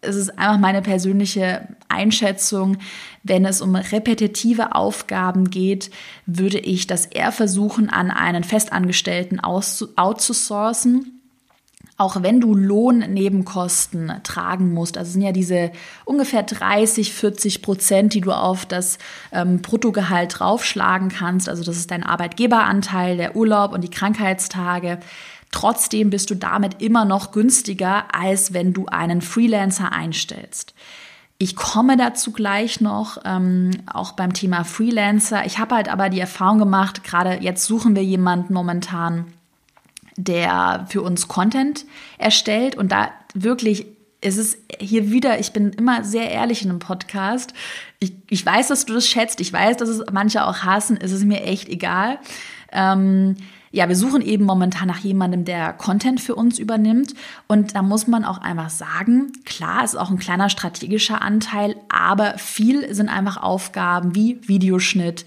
Es 0.05 0.17
ist 0.17 0.39
einfach 0.39 0.59
meine 0.59 0.83
persönliche 0.83 1.69
Einschätzung. 1.89 2.79
Wenn 3.23 3.45
es 3.45 3.61
um 3.61 3.75
repetitive 3.75 4.75
Aufgaben 4.75 5.51
geht, 5.51 5.91
würde 6.27 6.59
ich 6.59 6.87
das 6.87 7.07
eher 7.07 7.33
versuchen, 7.33 7.91
an 7.91 8.11
einen 8.11 8.45
Festangestellten 8.45 9.41
outzusourcen 9.41 11.15
auch 11.97 12.23
wenn 12.23 12.41
du 12.41 12.55
Lohnnebenkosten 12.55 14.13
tragen 14.25 14.73
musst, 14.73 14.99
also 14.99 15.13
sind 15.13 15.23
ja 15.23 15.31
diese 15.31 15.71
ungefähr 16.05 16.43
30, 16.43 17.13
40 17.13 17.63
Prozent, 17.63 18.15
die 18.15 18.21
du 18.21 18.33
auf 18.33 18.67
das 18.67 18.99
ähm, 19.31 19.63
Bruttogehalt 19.63 20.41
draufschlagen 20.41 21.09
kannst, 21.09 21.49
also 21.49 21.63
das 21.63 21.77
ist 21.77 21.93
dein 21.93 22.03
Arbeitgeberanteil, 22.03 23.17
der 23.17 23.37
Urlaub 23.37 23.73
und 23.73 23.83
die 23.83 23.91
Krankheitstage, 23.91 24.99
trotzdem 25.55 26.11
bist 26.11 26.31
du 26.31 26.35
damit 26.35 26.83
immer 26.83 27.05
noch 27.05 27.31
günstiger, 27.31 28.13
als 28.13 28.53
wenn 28.53 28.73
du 28.73 28.87
einen 28.87 29.21
Freelancer 29.21 29.93
einstellst. 29.93 30.75
Ich 31.39 31.55
komme 31.55 31.97
dazu 31.97 32.33
gleich 32.33 32.81
noch, 32.81 33.19
ähm, 33.25 33.71
auch 33.87 34.13
beim 34.13 34.33
Thema 34.33 34.65
Freelancer. 34.65 35.47
Ich 35.47 35.59
habe 35.59 35.77
halt 35.77 35.89
aber 35.89 36.09
die 36.09 36.19
Erfahrung 36.19 36.59
gemacht, 36.59 37.05
gerade 37.05 37.39
jetzt 37.41 37.67
suchen 37.67 37.95
wir 37.95 38.03
jemanden 38.03 38.53
momentan, 38.53 39.27
der 40.17 40.87
für 40.89 41.03
uns 41.03 41.29
Content 41.29 41.85
erstellt 42.19 42.77
und 42.77 42.91
da 42.91 43.11
wirklich 43.33 43.87
es 44.21 44.39
ist 44.39 44.59
hier 44.81 45.11
wieder, 45.11 45.39
ich 45.39 45.53
bin 45.53 45.71
immer 45.73 46.03
sehr 46.03 46.31
ehrlich 46.31 46.63
in 46.63 46.71
einem 46.71 46.79
Podcast. 46.79 47.53
Ich, 47.99 48.15
ich 48.31 48.45
weiß, 48.45 48.69
dass 48.69 48.87
du 48.87 48.95
das 48.95 49.07
schätzt. 49.07 49.39
Ich 49.39 49.53
weiß, 49.53 49.77
dass 49.77 49.91
es 49.91 50.03
manche 50.11 50.47
auch 50.47 50.61
hassen. 50.61 50.97
Es 50.99 51.13
ist 51.13 51.25
mir 51.25 51.43
echt 51.43 51.69
egal. 51.69 52.19
Ähm, 52.73 53.37
ja, 53.75 53.89
wir 53.89 53.97
suchen 53.97 54.23
eben 54.23 54.45
momentan 54.45 54.87
nach 54.87 55.01
jemandem, 55.01 55.45
der 55.45 55.73
Content 55.73 56.21
für 56.21 56.37
uns 56.37 56.61
übernimmt. 56.61 57.13
Und 57.49 57.75
da 57.75 57.83
muss 57.83 58.07
man 58.07 58.25
auch 58.25 58.39
einfach 58.39 58.71
sagen, 58.71 59.33
klar, 59.45 59.83
ist 59.83 59.97
auch 59.97 60.11
ein 60.11 60.19
kleiner 60.21 60.49
strategischer 60.49 61.21
Anteil, 61.21 61.75
aber 61.89 62.39
viel 62.39 62.95
sind 62.95 63.09
einfach 63.09 63.37
Aufgaben 63.43 64.15
wie 64.15 64.39
Videoschnitt, 64.47 65.27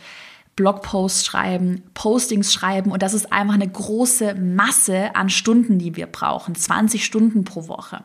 Blogposts 0.55 1.25
schreiben, 1.25 1.83
Postings 1.93 2.53
schreiben 2.53 2.91
und 2.91 3.03
das 3.03 3.13
ist 3.13 3.31
einfach 3.33 3.53
eine 3.53 3.67
große 3.67 4.33
Masse 4.35 5.15
an 5.15 5.29
Stunden, 5.29 5.77
die 5.77 5.97
wir 5.97 6.07
brauchen. 6.07 6.55
20 6.55 7.03
Stunden 7.03 7.43
pro 7.43 7.67
Woche. 7.67 8.01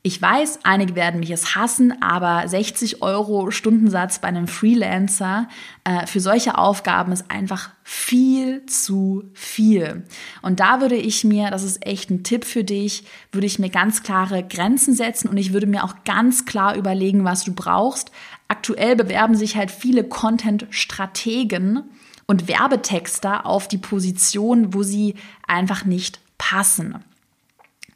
Ich 0.05 0.21
weiß, 0.21 0.61
einige 0.65 0.97
werden 0.97 1.21
mich 1.21 1.31
es 1.31 1.55
hassen, 1.55 2.03
aber 2.03 2.49
60 2.49 3.03
Euro 3.03 3.53
Stundensatz 3.53 4.19
bei 4.19 4.27
einem 4.27 4.49
Freelancer 4.49 5.47
äh, 5.85 6.09
für 6.09 6.19
solche 6.19 6.59
Aufgaben 6.59 7.13
ist 7.13 7.31
einfach 7.31 7.71
viel 7.85 8.67
zu 8.67 9.31
viel. 9.33 10.03
Und 10.43 10.59
da 10.59 10.81
würde 10.81 10.97
ich 10.97 11.23
mir, 11.23 11.53
das 11.53 11.63
ist 11.63 11.87
echt 11.87 12.11
ein 12.11 12.25
Tipp 12.25 12.45
für 12.45 12.65
dich, 12.65 13.05
würde 13.31 13.47
ich 13.47 13.61
mir 13.61 13.71
ganz 13.71 14.03
klare 14.03 14.43
Grenzen 14.43 14.95
setzen 14.95 15.29
und 15.29 15.37
ich 15.37 15.53
würde 15.53 15.69
mir 15.69 15.85
auch 15.85 15.95
ganz 16.05 16.47
klar 16.47 16.75
überlegen, 16.75 17.25
was 17.25 17.45
du 17.45 17.55
brauchst. 17.55 18.11
Aktuell 18.49 18.97
bewerben 18.97 19.37
sich 19.37 19.55
halt 19.55 19.71
viele 19.71 20.03
Content-Strategen 20.03 21.85
und 22.27 22.49
Werbetexter 22.49 23.47
auf 23.47 23.69
die 23.69 23.79
Position, 23.79 24.75
wo 24.75 24.83
sie 24.83 25.15
einfach 25.47 25.85
nicht 25.85 26.19
passen. 26.39 27.05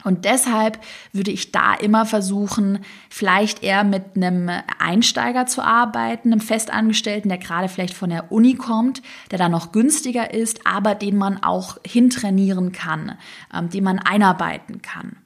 Und 0.07 0.25
deshalb 0.25 0.79
würde 1.13 1.33
ich 1.33 1.51
da 1.51 1.75
immer 1.75 2.07
versuchen, 2.07 2.79
vielleicht 3.11 3.65
eher 3.65 3.83
mit 3.83 4.15
einem 4.15 4.49
Einsteiger 4.79 5.47
zu 5.47 5.63
arbeiten, 5.63 6.31
einem 6.31 6.41
Festangestellten, 6.41 7.29
der 7.29 7.39
gerade 7.39 7.69
vielleicht 7.69 7.95
von 7.95 8.11
der 8.11 8.31
Uni 8.31 8.55
kommt, 8.55 9.03
der 9.33 9.41
da 9.41 9.49
noch 9.49 9.73
günstiger 9.73 10.33
ist, 10.33 10.65
aber 10.65 10.95
den 10.95 11.17
man 11.17 11.43
auch 11.43 11.79
hintrainieren 11.85 12.71
kann, 12.71 13.19
ähm, 13.53 13.69
den 13.69 13.83
man 13.83 13.99
einarbeiten 13.99 14.81
kann. 14.81 15.17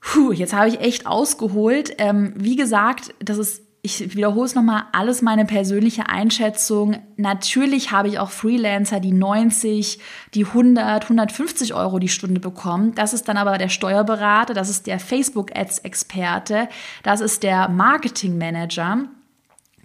Puh, 0.00 0.32
jetzt 0.32 0.52
habe 0.52 0.68
ich 0.68 0.80
echt 0.80 1.06
ausgeholt. 1.06 1.94
Ähm, 1.98 2.34
wie 2.34 2.56
gesagt, 2.56 3.14
das 3.20 3.38
ist 3.38 3.65
ich 3.86 4.16
wiederhole 4.16 4.46
es 4.46 4.56
nochmal, 4.56 4.82
alles 4.90 5.22
meine 5.22 5.44
persönliche 5.44 6.08
Einschätzung. 6.08 6.96
Natürlich 7.16 7.92
habe 7.92 8.08
ich 8.08 8.18
auch 8.18 8.30
Freelancer, 8.30 8.98
die 8.98 9.12
90, 9.12 10.00
die 10.34 10.44
100, 10.44 11.04
150 11.04 11.72
Euro 11.72 12.00
die 12.00 12.08
Stunde 12.08 12.40
bekommen. 12.40 12.96
Das 12.96 13.14
ist 13.14 13.28
dann 13.28 13.36
aber 13.36 13.58
der 13.58 13.68
Steuerberater, 13.68 14.54
das 14.54 14.68
ist 14.70 14.88
der 14.88 14.98
Facebook-Ads-Experte, 14.98 16.68
das 17.04 17.20
ist 17.20 17.44
der 17.44 17.68
Marketing-Manager. 17.68 19.04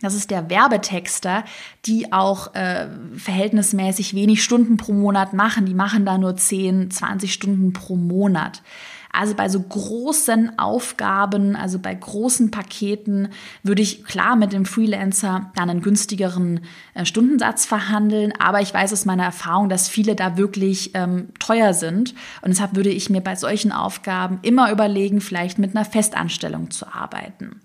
Das 0.02 0.16
ist 0.16 0.32
der 0.32 0.50
Werbetexter, 0.50 1.44
die 1.86 2.12
auch 2.12 2.56
äh, 2.56 2.88
verhältnismäßig 3.16 4.16
wenig 4.16 4.44
Stunden 4.44 4.78
pro 4.78 4.94
Monat 4.94 5.34
machen. 5.34 5.68
Die 5.68 5.76
machen 5.76 6.08
da 6.08 6.18
nur 6.18 6.36
10, 6.36 6.90
20 6.90 7.32
Stunden 7.32 7.72
pro 7.72 7.96
Monat. 7.96 8.64
Also 9.12 9.36
bei 9.36 9.50
so 9.50 9.60
großen 9.60 10.58
Aufgaben, 10.58 11.56
also 11.56 11.80
bei 11.80 11.94
großen 11.94 12.52
Paketen, 12.52 13.30
würde 13.64 13.82
ich 13.82 14.06
klar 14.06 14.36
mit 14.36 14.54
dem 14.54 14.66
Freelancer 14.66 15.52
dann 15.56 15.70
einen 15.70 15.82
günstigeren 15.82 16.62
äh, 16.94 17.06
Stundensatz 17.06 17.66
verhandeln. 17.66 18.34
Aber 18.40 18.62
ich 18.62 18.74
weiß 18.74 18.94
aus 18.94 19.06
meiner 19.06 19.24
Erfahrung, 19.24 19.70
dass 19.70 19.90
viele 19.90 20.16
da 20.16 20.38
wirklich 20.38 20.92
ähm, 20.94 21.30
teuer 21.40 21.74
sind. 21.74 22.14
Und 22.42 22.50
deshalb 22.50 22.76
würde 22.76 22.90
ich 22.90 23.10
mir 23.10 23.22
bei 23.22 23.36
solchen 23.36 23.72
Aufgaben 23.72 24.40
immer 24.42 24.72
überlegen, 24.72 25.22
vielleicht 25.22 25.60
mit 25.60 25.76
einer 25.76 25.86
Festanstellung 25.86 26.72
zu 26.72 26.88
arbeiten. 26.94 27.62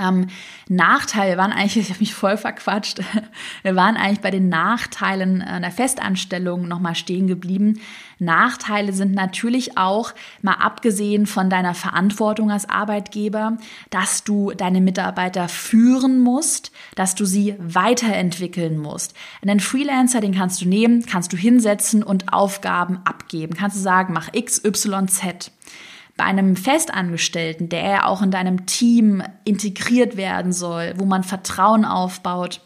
Ähm, 0.00 0.28
Nachteile 0.68 1.36
waren 1.36 1.52
eigentlich, 1.52 1.76
ich 1.84 1.90
habe 1.90 2.00
mich 2.00 2.14
voll 2.14 2.36
verquatscht, 2.36 3.00
wir 3.62 3.76
waren 3.76 3.96
eigentlich 3.96 4.20
bei 4.20 4.30
den 4.30 4.48
Nachteilen 4.48 5.38
der 5.38 5.70
Festanstellung 5.70 6.68
nochmal 6.68 6.94
stehen 6.94 7.26
geblieben. 7.26 7.80
Nachteile 8.18 8.92
sind 8.92 9.12
natürlich 9.14 9.76
auch, 9.76 10.12
mal 10.42 10.54
abgesehen 10.54 11.26
von 11.26 11.50
deiner 11.50 11.74
Verantwortung 11.74 12.50
als 12.50 12.68
Arbeitgeber, 12.68 13.58
dass 13.90 14.24
du 14.24 14.52
deine 14.52 14.80
Mitarbeiter 14.80 15.48
führen 15.48 16.20
musst, 16.20 16.72
dass 16.94 17.14
du 17.14 17.24
sie 17.24 17.54
weiterentwickeln 17.58 18.78
musst. 18.78 19.14
Einen 19.42 19.60
Freelancer, 19.60 20.20
den 20.20 20.34
kannst 20.34 20.60
du 20.62 20.68
nehmen, 20.68 21.06
kannst 21.06 21.32
du 21.32 21.36
hinsetzen 21.36 22.02
und 22.02 22.32
Aufgaben 22.32 23.00
abgeben. 23.04 23.54
Kannst 23.54 23.76
du 23.76 23.80
sagen, 23.80 24.12
mach 24.12 24.28
X, 24.32 24.62
Y, 24.64 25.08
Z. 25.08 25.50
Bei 26.16 26.24
einem 26.24 26.54
Festangestellten, 26.56 27.68
der 27.68 27.82
ja 27.82 28.06
auch 28.06 28.22
in 28.22 28.30
deinem 28.30 28.66
Team 28.66 29.22
integriert 29.44 30.16
werden 30.16 30.52
soll, 30.52 30.94
wo 30.96 31.04
man 31.04 31.24
Vertrauen 31.24 31.84
aufbaut, 31.84 32.60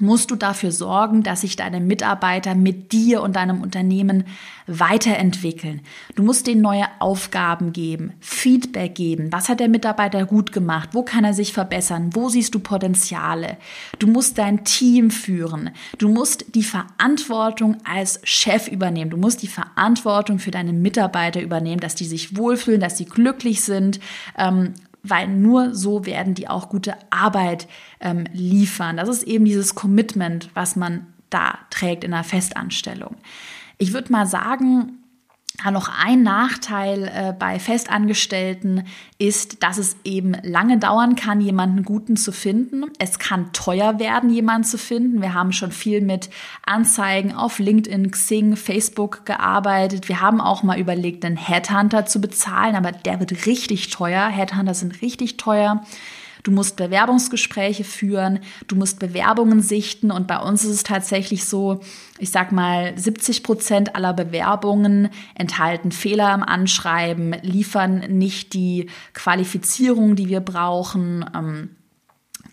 musst 0.00 0.30
du 0.30 0.36
dafür 0.36 0.72
sorgen, 0.72 1.22
dass 1.22 1.42
sich 1.42 1.56
deine 1.56 1.80
Mitarbeiter 1.80 2.54
mit 2.54 2.92
dir 2.92 3.22
und 3.22 3.36
deinem 3.36 3.62
Unternehmen 3.62 4.24
weiterentwickeln. 4.66 5.80
Du 6.14 6.22
musst 6.22 6.46
denen 6.46 6.60
neue 6.60 6.86
Aufgaben 7.00 7.72
geben, 7.72 8.12
Feedback 8.20 8.94
geben. 8.94 9.32
Was 9.32 9.48
hat 9.48 9.60
der 9.60 9.68
Mitarbeiter 9.68 10.24
gut 10.26 10.52
gemacht? 10.52 10.90
Wo 10.92 11.02
kann 11.02 11.24
er 11.24 11.34
sich 11.34 11.52
verbessern? 11.52 12.10
Wo 12.14 12.28
siehst 12.28 12.54
du 12.54 12.60
Potenziale? 12.60 13.56
Du 13.98 14.06
musst 14.06 14.38
dein 14.38 14.64
Team 14.64 15.10
führen. 15.10 15.70
Du 15.98 16.08
musst 16.08 16.54
die 16.54 16.62
Verantwortung 16.62 17.78
als 17.84 18.20
Chef 18.22 18.68
übernehmen. 18.68 19.10
Du 19.10 19.16
musst 19.16 19.42
die 19.42 19.48
Verantwortung 19.48 20.38
für 20.38 20.50
deine 20.50 20.72
Mitarbeiter 20.72 21.42
übernehmen, 21.42 21.80
dass 21.80 21.94
die 21.94 22.04
sich 22.04 22.36
wohlfühlen, 22.36 22.80
dass 22.80 22.96
sie 22.96 23.06
glücklich 23.06 23.62
sind. 23.62 23.98
Weil 25.02 25.28
nur 25.28 25.74
so 25.74 26.04
werden 26.06 26.34
die 26.34 26.48
auch 26.48 26.68
gute 26.68 26.94
Arbeit 27.10 27.68
ähm, 28.00 28.24
liefern. 28.32 28.96
Das 28.96 29.08
ist 29.08 29.22
eben 29.22 29.44
dieses 29.44 29.74
Commitment, 29.74 30.50
was 30.54 30.76
man 30.76 31.06
da 31.30 31.58
trägt 31.70 32.04
in 32.04 32.12
einer 32.12 32.24
Festanstellung. 32.24 33.16
Ich 33.78 33.92
würde 33.92 34.12
mal 34.12 34.26
sagen, 34.26 34.99
noch 35.70 35.90
ein 35.90 36.22
Nachteil 36.22 37.04
äh, 37.04 37.34
bei 37.38 37.58
Festangestellten 37.58 38.84
ist, 39.18 39.62
dass 39.62 39.78
es 39.78 39.96
eben 40.04 40.34
lange 40.42 40.78
dauern 40.78 41.16
kann, 41.16 41.40
jemanden 41.40 41.84
guten 41.84 42.16
zu 42.16 42.32
finden. 42.32 42.84
Es 42.98 43.18
kann 43.18 43.52
teuer 43.52 43.98
werden, 43.98 44.30
jemanden 44.30 44.64
zu 44.64 44.78
finden. 44.78 45.20
Wir 45.20 45.34
haben 45.34 45.52
schon 45.52 45.72
viel 45.72 46.00
mit 46.00 46.30
Anzeigen 46.64 47.34
auf 47.34 47.58
LinkedIn, 47.58 48.10
Xing, 48.10 48.56
Facebook 48.56 49.26
gearbeitet. 49.26 50.08
Wir 50.08 50.20
haben 50.20 50.40
auch 50.40 50.62
mal 50.62 50.78
überlegt, 50.78 51.24
einen 51.24 51.36
Headhunter 51.36 52.06
zu 52.06 52.20
bezahlen, 52.20 52.74
aber 52.76 52.92
der 52.92 53.20
wird 53.20 53.46
richtig 53.46 53.90
teuer. 53.90 54.26
Headhunter 54.28 54.74
sind 54.74 55.02
richtig 55.02 55.36
teuer. 55.36 55.84
Du 56.42 56.50
musst 56.50 56.76
Bewerbungsgespräche 56.76 57.84
führen, 57.84 58.40
du 58.66 58.76
musst 58.76 58.98
Bewerbungen 58.98 59.60
sichten 59.60 60.10
und 60.10 60.26
bei 60.26 60.38
uns 60.38 60.64
ist 60.64 60.70
es 60.70 60.82
tatsächlich 60.82 61.44
so, 61.44 61.80
ich 62.18 62.30
sag 62.30 62.52
mal, 62.52 62.96
70 62.96 63.42
Prozent 63.42 63.94
aller 63.94 64.12
Bewerbungen 64.12 65.10
enthalten 65.34 65.92
Fehler 65.92 66.34
im 66.34 66.42
Anschreiben, 66.42 67.34
liefern 67.42 67.98
nicht 68.08 68.54
die 68.54 68.88
Qualifizierung, 69.12 70.16
die 70.16 70.28
wir 70.28 70.40
brauchen. 70.40 71.24
Ähm, 71.34 71.70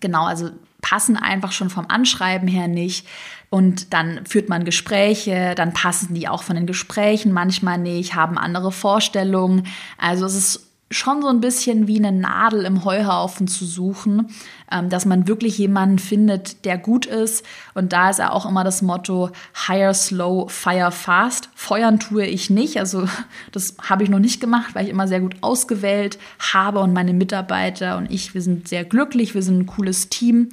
genau, 0.00 0.24
also 0.24 0.50
passen 0.80 1.16
einfach 1.16 1.52
schon 1.52 1.70
vom 1.70 1.86
Anschreiben 1.88 2.48
her 2.48 2.68
nicht. 2.68 3.06
Und 3.50 3.94
dann 3.94 4.26
führt 4.26 4.48
man 4.48 4.64
Gespräche, 4.64 5.54
dann 5.56 5.72
passen 5.72 6.14
die 6.14 6.28
auch 6.28 6.42
von 6.42 6.56
den 6.56 6.66
Gesprächen 6.66 7.32
manchmal 7.32 7.78
nicht, 7.78 8.14
haben 8.14 8.36
andere 8.36 8.72
Vorstellungen. 8.72 9.66
Also 9.96 10.26
es 10.26 10.34
ist 10.34 10.67
schon 10.90 11.20
so 11.20 11.28
ein 11.28 11.40
bisschen 11.40 11.86
wie 11.86 11.98
eine 11.98 12.12
Nadel 12.12 12.64
im 12.64 12.84
Heuhaufen 12.84 13.46
zu 13.46 13.66
suchen, 13.66 14.28
ähm, 14.72 14.88
dass 14.88 15.04
man 15.04 15.28
wirklich 15.28 15.58
jemanden 15.58 15.98
findet, 15.98 16.64
der 16.64 16.78
gut 16.78 17.04
ist. 17.04 17.44
Und 17.74 17.92
da 17.92 18.10
ist 18.10 18.18
ja 18.18 18.32
auch 18.32 18.46
immer 18.46 18.64
das 18.64 18.80
Motto 18.80 19.30
Hire 19.66 19.92
Slow, 19.92 20.48
Fire 20.48 20.90
Fast. 20.90 21.50
Feuern 21.54 22.00
tue 22.00 22.24
ich 22.24 22.48
nicht. 22.48 22.78
Also 22.78 23.06
das 23.52 23.76
habe 23.88 24.02
ich 24.02 24.08
noch 24.08 24.18
nicht 24.18 24.40
gemacht, 24.40 24.74
weil 24.74 24.84
ich 24.84 24.90
immer 24.90 25.08
sehr 25.08 25.20
gut 25.20 25.36
ausgewählt 25.42 26.18
habe 26.52 26.80
und 26.80 26.94
meine 26.94 27.12
Mitarbeiter 27.12 27.98
und 27.98 28.10
ich, 28.10 28.32
wir 28.34 28.42
sind 28.42 28.68
sehr 28.68 28.84
glücklich, 28.84 29.34
wir 29.34 29.42
sind 29.42 29.60
ein 29.60 29.66
cooles 29.66 30.08
Team. 30.08 30.48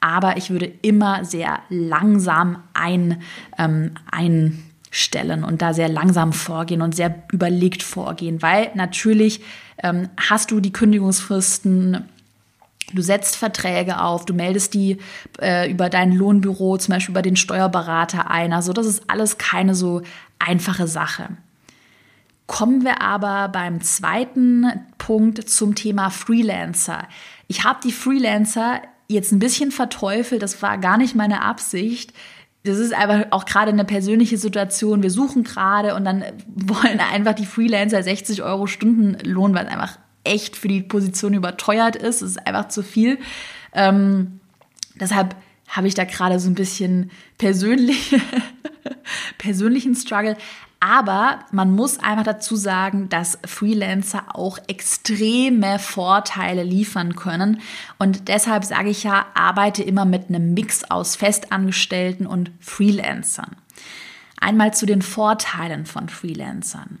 Aber 0.00 0.38
ich 0.38 0.50
würde 0.50 0.72
immer 0.80 1.24
sehr 1.26 1.60
langsam 1.68 2.62
ein, 2.72 3.20
ähm, 3.58 3.92
ein 4.10 4.69
stellen 4.90 5.44
und 5.44 5.62
da 5.62 5.72
sehr 5.72 5.88
langsam 5.88 6.32
vorgehen 6.32 6.82
und 6.82 6.94
sehr 6.94 7.22
überlegt 7.32 7.82
vorgehen, 7.82 8.42
weil 8.42 8.70
natürlich 8.74 9.40
ähm, 9.82 10.08
hast 10.16 10.50
du 10.50 10.60
die 10.60 10.72
Kündigungsfristen 10.72 12.08
Du 12.92 13.02
setzt 13.02 13.36
Verträge 13.36 14.00
auf, 14.00 14.24
du 14.24 14.34
meldest 14.34 14.74
die 14.74 14.98
äh, 15.40 15.70
über 15.70 15.88
dein 15.88 16.12
Lohnbüro, 16.12 16.76
zum 16.78 16.94
Beispiel 16.94 17.12
über 17.12 17.22
den 17.22 17.36
Steuerberater 17.36 18.30
ein. 18.30 18.52
Also 18.52 18.72
das 18.72 18.86
ist 18.86 19.04
alles 19.08 19.38
keine 19.38 19.74
so 19.74 20.02
einfache 20.38 20.88
Sache. 20.88 21.28
Kommen 22.46 22.82
wir 22.84 23.00
aber 23.00 23.48
beim 23.48 23.80
zweiten 23.80 24.66
Punkt 24.98 25.48
zum 25.48 25.76
Thema 25.76 26.10
Freelancer. 26.10 27.06
Ich 27.46 27.62
habe 27.62 27.78
die 27.84 27.92
Freelancer 27.92 28.80
jetzt 29.06 29.32
ein 29.32 29.38
bisschen 29.38 29.70
verteufelt, 29.70 30.42
das 30.42 30.60
war 30.62 30.78
gar 30.78 30.98
nicht 30.98 31.14
meine 31.14 31.42
Absicht 31.42 32.12
das 32.62 32.78
ist 32.78 32.92
einfach 32.92 33.26
auch 33.30 33.46
gerade 33.46 33.70
eine 33.70 33.84
persönliche 33.84 34.36
Situation. 34.36 35.02
Wir 35.02 35.10
suchen 35.10 35.44
gerade 35.44 35.94
und 35.94 36.04
dann 36.04 36.24
wollen 36.46 37.00
einfach 37.00 37.34
die 37.34 37.46
Freelancer 37.46 38.02
60 38.02 38.42
Euro 38.42 38.66
Stundenlohn, 38.66 39.54
weil 39.54 39.66
es 39.66 39.72
einfach 39.72 39.98
echt 40.24 40.56
für 40.56 40.68
die 40.68 40.82
Position 40.82 41.32
überteuert 41.32 41.96
ist. 41.96 42.22
Es 42.22 42.32
ist 42.32 42.46
einfach 42.46 42.68
zu 42.68 42.82
viel. 42.82 43.18
Ähm, 43.72 44.40
deshalb 44.94 45.36
habe 45.68 45.86
ich 45.86 45.94
da 45.94 46.04
gerade 46.04 46.38
so 46.38 46.50
ein 46.50 46.54
bisschen 46.54 47.10
persönlich, 47.38 48.16
persönlichen 49.38 49.94
Struggle. 49.94 50.36
Aber 50.80 51.40
man 51.52 51.74
muss 51.74 51.98
einfach 51.98 52.24
dazu 52.24 52.56
sagen, 52.56 53.10
dass 53.10 53.38
Freelancer 53.44 54.34
auch 54.34 54.58
extreme 54.66 55.78
Vorteile 55.78 56.62
liefern 56.62 57.16
können. 57.16 57.60
Und 57.98 58.28
deshalb 58.28 58.64
sage 58.64 58.88
ich 58.88 59.04
ja, 59.04 59.26
arbeite 59.34 59.82
immer 59.82 60.06
mit 60.06 60.30
einem 60.30 60.54
Mix 60.54 60.90
aus 60.90 61.16
Festangestellten 61.16 62.26
und 62.26 62.50
Freelancern. 62.60 63.56
Einmal 64.40 64.72
zu 64.72 64.86
den 64.86 65.02
Vorteilen 65.02 65.84
von 65.84 66.08
Freelancern. 66.08 66.98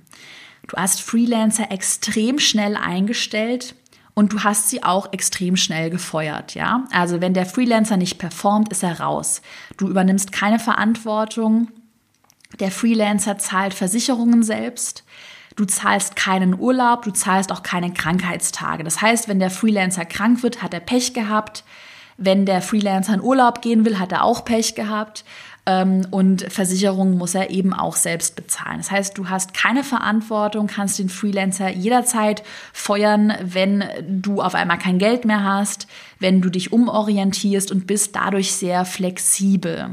Du 0.68 0.76
hast 0.76 1.00
Freelancer 1.00 1.72
extrem 1.72 2.38
schnell 2.38 2.76
eingestellt 2.76 3.74
und 4.12 4.34
du 4.34 4.44
hast 4.44 4.68
sie 4.68 4.82
auch 4.82 5.10
extrem 5.14 5.56
schnell 5.56 5.88
gefeuert, 5.88 6.54
ja? 6.54 6.84
Also 6.92 7.22
wenn 7.22 7.32
der 7.32 7.46
Freelancer 7.46 7.96
nicht 7.96 8.18
performt, 8.18 8.70
ist 8.70 8.82
er 8.82 9.00
raus. 9.00 9.40
Du 9.78 9.88
übernimmst 9.88 10.32
keine 10.32 10.58
Verantwortung 10.58 11.68
der 12.58 12.70
Freelancer 12.70 13.38
zahlt 13.38 13.74
Versicherungen 13.74 14.42
selbst. 14.42 15.04
Du 15.56 15.64
zahlst 15.64 16.16
keinen 16.16 16.58
Urlaub, 16.58 17.02
du 17.02 17.10
zahlst 17.10 17.52
auch 17.52 17.62
keine 17.62 17.92
Krankheitstage. 17.92 18.84
Das 18.84 19.02
heißt, 19.02 19.28
wenn 19.28 19.40
der 19.40 19.50
Freelancer 19.50 20.04
krank 20.04 20.42
wird, 20.42 20.62
hat 20.62 20.74
er 20.74 20.80
Pech 20.80 21.12
gehabt. 21.12 21.64
Wenn 22.16 22.46
der 22.46 22.62
Freelancer 22.62 23.14
in 23.14 23.22
Urlaub 23.22 23.62
gehen 23.62 23.84
will, 23.84 23.98
hat 23.98 24.12
er 24.12 24.24
auch 24.24 24.44
Pech 24.44 24.74
gehabt. 24.74 25.24
Ähm, 25.66 26.06
und 26.10 26.42
Versicherungen 26.50 27.18
muss 27.18 27.34
er 27.34 27.50
eben 27.50 27.72
auch 27.72 27.96
selbst 27.96 28.36
bezahlen. 28.36 28.78
Das 28.78 28.90
heißt, 28.90 29.18
du 29.18 29.28
hast 29.28 29.54
keine 29.54 29.84
Verantwortung, 29.84 30.66
kannst 30.66 30.98
den 30.98 31.08
Freelancer 31.08 31.68
jederzeit 31.68 32.42
feuern, 32.72 33.34
wenn 33.42 33.84
du 34.06 34.40
auf 34.40 34.54
einmal 34.54 34.78
kein 34.78 34.98
Geld 34.98 35.24
mehr 35.24 35.44
hast, 35.44 35.86
wenn 36.18 36.40
du 36.40 36.50
dich 36.50 36.72
umorientierst 36.72 37.70
und 37.70 37.86
bist 37.86 38.16
dadurch 38.16 38.52
sehr 38.52 38.84
flexibel. 38.84 39.90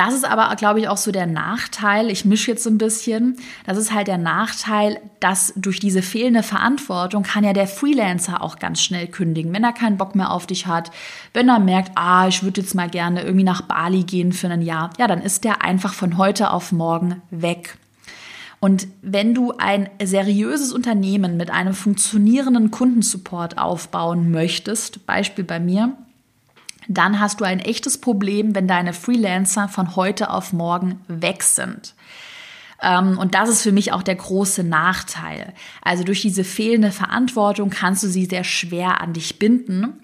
Das 0.00 0.14
ist 0.14 0.24
aber, 0.24 0.56
glaube 0.56 0.80
ich, 0.80 0.88
auch 0.88 0.96
so 0.96 1.12
der 1.12 1.26
Nachteil. 1.26 2.08
Ich 2.08 2.24
mische 2.24 2.52
jetzt 2.52 2.64
so 2.64 2.70
ein 2.70 2.78
bisschen. 2.78 3.36
Das 3.66 3.76
ist 3.76 3.92
halt 3.92 4.08
der 4.08 4.16
Nachteil, 4.16 4.98
dass 5.20 5.52
durch 5.56 5.78
diese 5.78 6.00
fehlende 6.00 6.42
Verantwortung 6.42 7.22
kann 7.22 7.44
ja 7.44 7.52
der 7.52 7.66
Freelancer 7.66 8.42
auch 8.42 8.58
ganz 8.58 8.80
schnell 8.80 9.08
kündigen, 9.08 9.52
wenn 9.52 9.62
er 9.62 9.74
keinen 9.74 9.98
Bock 9.98 10.14
mehr 10.14 10.30
auf 10.30 10.46
dich 10.46 10.66
hat, 10.66 10.90
wenn 11.34 11.50
er 11.50 11.58
merkt, 11.58 11.92
ah, 11.96 12.26
ich 12.26 12.42
würde 12.42 12.62
jetzt 12.62 12.74
mal 12.74 12.88
gerne 12.88 13.24
irgendwie 13.24 13.44
nach 13.44 13.60
Bali 13.60 14.04
gehen 14.04 14.32
für 14.32 14.48
ein 14.48 14.62
Jahr. 14.62 14.88
Ja, 14.98 15.06
dann 15.06 15.20
ist 15.20 15.44
der 15.44 15.62
einfach 15.62 15.92
von 15.92 16.16
heute 16.16 16.50
auf 16.50 16.72
morgen 16.72 17.20
weg. 17.30 17.76
Und 18.58 18.88
wenn 19.02 19.34
du 19.34 19.52
ein 19.58 19.90
seriöses 20.02 20.72
Unternehmen 20.72 21.36
mit 21.36 21.50
einem 21.50 21.74
funktionierenden 21.74 22.70
Kundensupport 22.70 23.58
aufbauen 23.58 24.30
möchtest, 24.30 25.04
Beispiel 25.04 25.44
bei 25.44 25.60
mir, 25.60 25.94
dann 26.90 27.20
hast 27.20 27.40
du 27.40 27.44
ein 27.44 27.60
echtes 27.60 27.98
Problem, 27.98 28.54
wenn 28.54 28.66
deine 28.66 28.92
Freelancer 28.92 29.68
von 29.68 29.94
heute 29.94 30.30
auf 30.30 30.52
morgen 30.52 31.00
weg 31.06 31.44
sind. 31.44 31.94
Ähm, 32.82 33.16
und 33.16 33.34
das 33.36 33.48
ist 33.48 33.62
für 33.62 33.70
mich 33.70 33.92
auch 33.92 34.02
der 34.02 34.16
große 34.16 34.64
Nachteil. 34.64 35.54
Also 35.82 36.02
durch 36.02 36.20
diese 36.20 36.42
fehlende 36.42 36.90
Verantwortung 36.90 37.70
kannst 37.70 38.02
du 38.02 38.08
sie 38.08 38.24
sehr 38.24 38.42
schwer 38.42 39.00
an 39.00 39.12
dich 39.12 39.38
binden. 39.38 40.00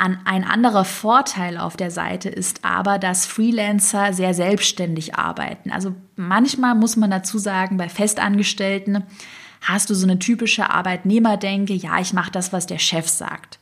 Ein 0.00 0.44
anderer 0.44 0.84
Vorteil 0.84 1.58
auf 1.58 1.76
der 1.76 1.90
Seite 1.90 2.28
ist 2.28 2.64
aber, 2.64 3.00
dass 3.00 3.26
Freelancer 3.26 4.12
sehr 4.12 4.32
selbstständig 4.32 5.16
arbeiten. 5.16 5.72
Also 5.72 5.92
manchmal 6.14 6.76
muss 6.76 6.96
man 6.96 7.10
dazu 7.10 7.38
sagen, 7.38 7.78
bei 7.78 7.88
Festangestellten 7.88 9.02
hast 9.60 9.90
du 9.90 9.94
so 9.94 10.06
eine 10.06 10.20
typische 10.20 10.70
Arbeitnehmerdenke, 10.70 11.74
ja, 11.74 11.98
ich 11.98 12.12
mache 12.12 12.30
das, 12.30 12.52
was 12.52 12.66
der 12.66 12.78
Chef 12.78 13.08
sagt. 13.08 13.58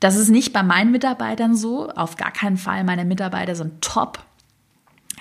Das 0.00 0.16
ist 0.16 0.28
nicht 0.28 0.52
bei 0.52 0.62
meinen 0.62 0.92
Mitarbeitern 0.92 1.54
so, 1.56 1.88
auf 1.90 2.16
gar 2.16 2.30
keinen 2.30 2.58
Fall. 2.58 2.84
Meine 2.84 3.04
Mitarbeiter 3.04 3.54
sind 3.54 3.82
top. 3.82 4.22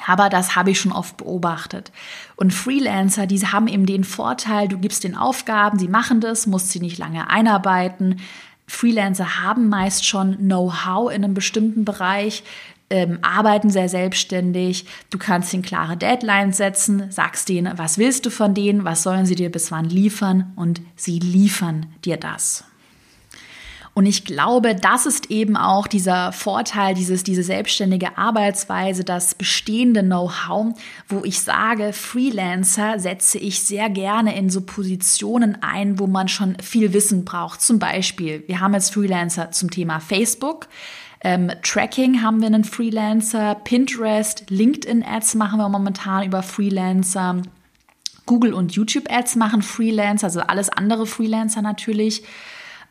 Aber 0.07 0.29
das 0.29 0.55
habe 0.55 0.71
ich 0.71 0.79
schon 0.79 0.91
oft 0.91 1.17
beobachtet. 1.17 1.91
Und 2.35 2.53
Freelancer, 2.53 3.27
die 3.27 3.39
haben 3.39 3.67
eben 3.67 3.85
den 3.85 4.03
Vorteil, 4.03 4.67
du 4.67 4.77
gibst 4.77 5.03
den 5.03 5.15
Aufgaben, 5.15 5.79
sie 5.79 5.87
machen 5.87 6.19
das, 6.19 6.47
musst 6.47 6.71
sie 6.71 6.79
nicht 6.79 6.97
lange 6.97 7.29
einarbeiten. 7.29 8.19
Freelancer 8.67 9.41
haben 9.41 9.69
meist 9.69 10.05
schon 10.05 10.37
Know-how 10.37 11.11
in 11.11 11.23
einem 11.23 11.33
bestimmten 11.33 11.85
Bereich, 11.85 12.43
ähm, 12.89 13.19
arbeiten 13.21 13.69
sehr 13.69 13.89
selbstständig. 13.89 14.85
Du 15.09 15.17
kannst 15.17 15.53
ihnen 15.53 15.63
klare 15.63 15.97
Deadlines 15.97 16.57
setzen, 16.57 17.09
sagst 17.11 17.49
denen, 17.49 17.77
was 17.77 17.97
willst 17.97 18.25
du 18.25 18.29
von 18.29 18.53
denen, 18.53 18.83
was 18.83 19.03
sollen 19.03 19.25
sie 19.25 19.35
dir 19.35 19.51
bis 19.51 19.71
wann 19.71 19.85
liefern 19.85 20.53
und 20.55 20.81
sie 20.95 21.19
liefern 21.19 21.87
dir 22.03 22.17
das. 22.17 22.65
Und 23.97 24.05
ich 24.07 24.25
glaube, 24.25 24.75
das 24.75 25.05
ist 25.05 25.31
eben 25.31 25.55
auch 25.55 25.87
dieser 25.87 26.33
Vorteil, 26.33 26.93
dieses, 26.95 27.23
diese 27.23 27.43
selbstständige 27.43 28.17
Arbeitsweise, 28.17 29.05
das 29.05 29.35
bestehende 29.35 30.03
Know-how, 30.03 30.77
wo 31.07 31.23
ich 31.23 31.39
sage, 31.39 31.93
Freelancer 31.93 32.99
setze 32.99 33.37
ich 33.37 33.61
sehr 33.61 33.89
gerne 33.89 34.37
in 34.37 34.49
so 34.49 34.59
Positionen 34.59 35.59
ein, 35.61 35.97
wo 35.97 36.07
man 36.07 36.27
schon 36.27 36.57
viel 36.61 36.91
Wissen 36.91 37.23
braucht. 37.23 37.61
Zum 37.61 37.79
Beispiel, 37.79 38.43
wir 38.47 38.59
haben 38.59 38.73
jetzt 38.73 38.93
Freelancer 38.93 39.51
zum 39.51 39.71
Thema 39.71 40.01
Facebook. 40.01 40.67
Ähm, 41.21 41.49
Tracking 41.63 42.21
haben 42.21 42.41
wir 42.41 42.47
einen 42.47 42.65
Freelancer, 42.65 43.55
Pinterest, 43.55 44.43
LinkedIn-Ads 44.49 45.35
machen 45.35 45.57
wir 45.57 45.69
momentan 45.69 46.25
über 46.25 46.43
Freelancer. 46.43 47.43
Google 48.25 48.53
und 48.53 48.73
YouTube-Ads 48.73 49.37
machen 49.37 49.61
Freelancer, 49.61 50.25
also 50.25 50.41
alles 50.41 50.67
andere 50.67 51.05
Freelancer 51.05 51.61
natürlich. 51.61 52.23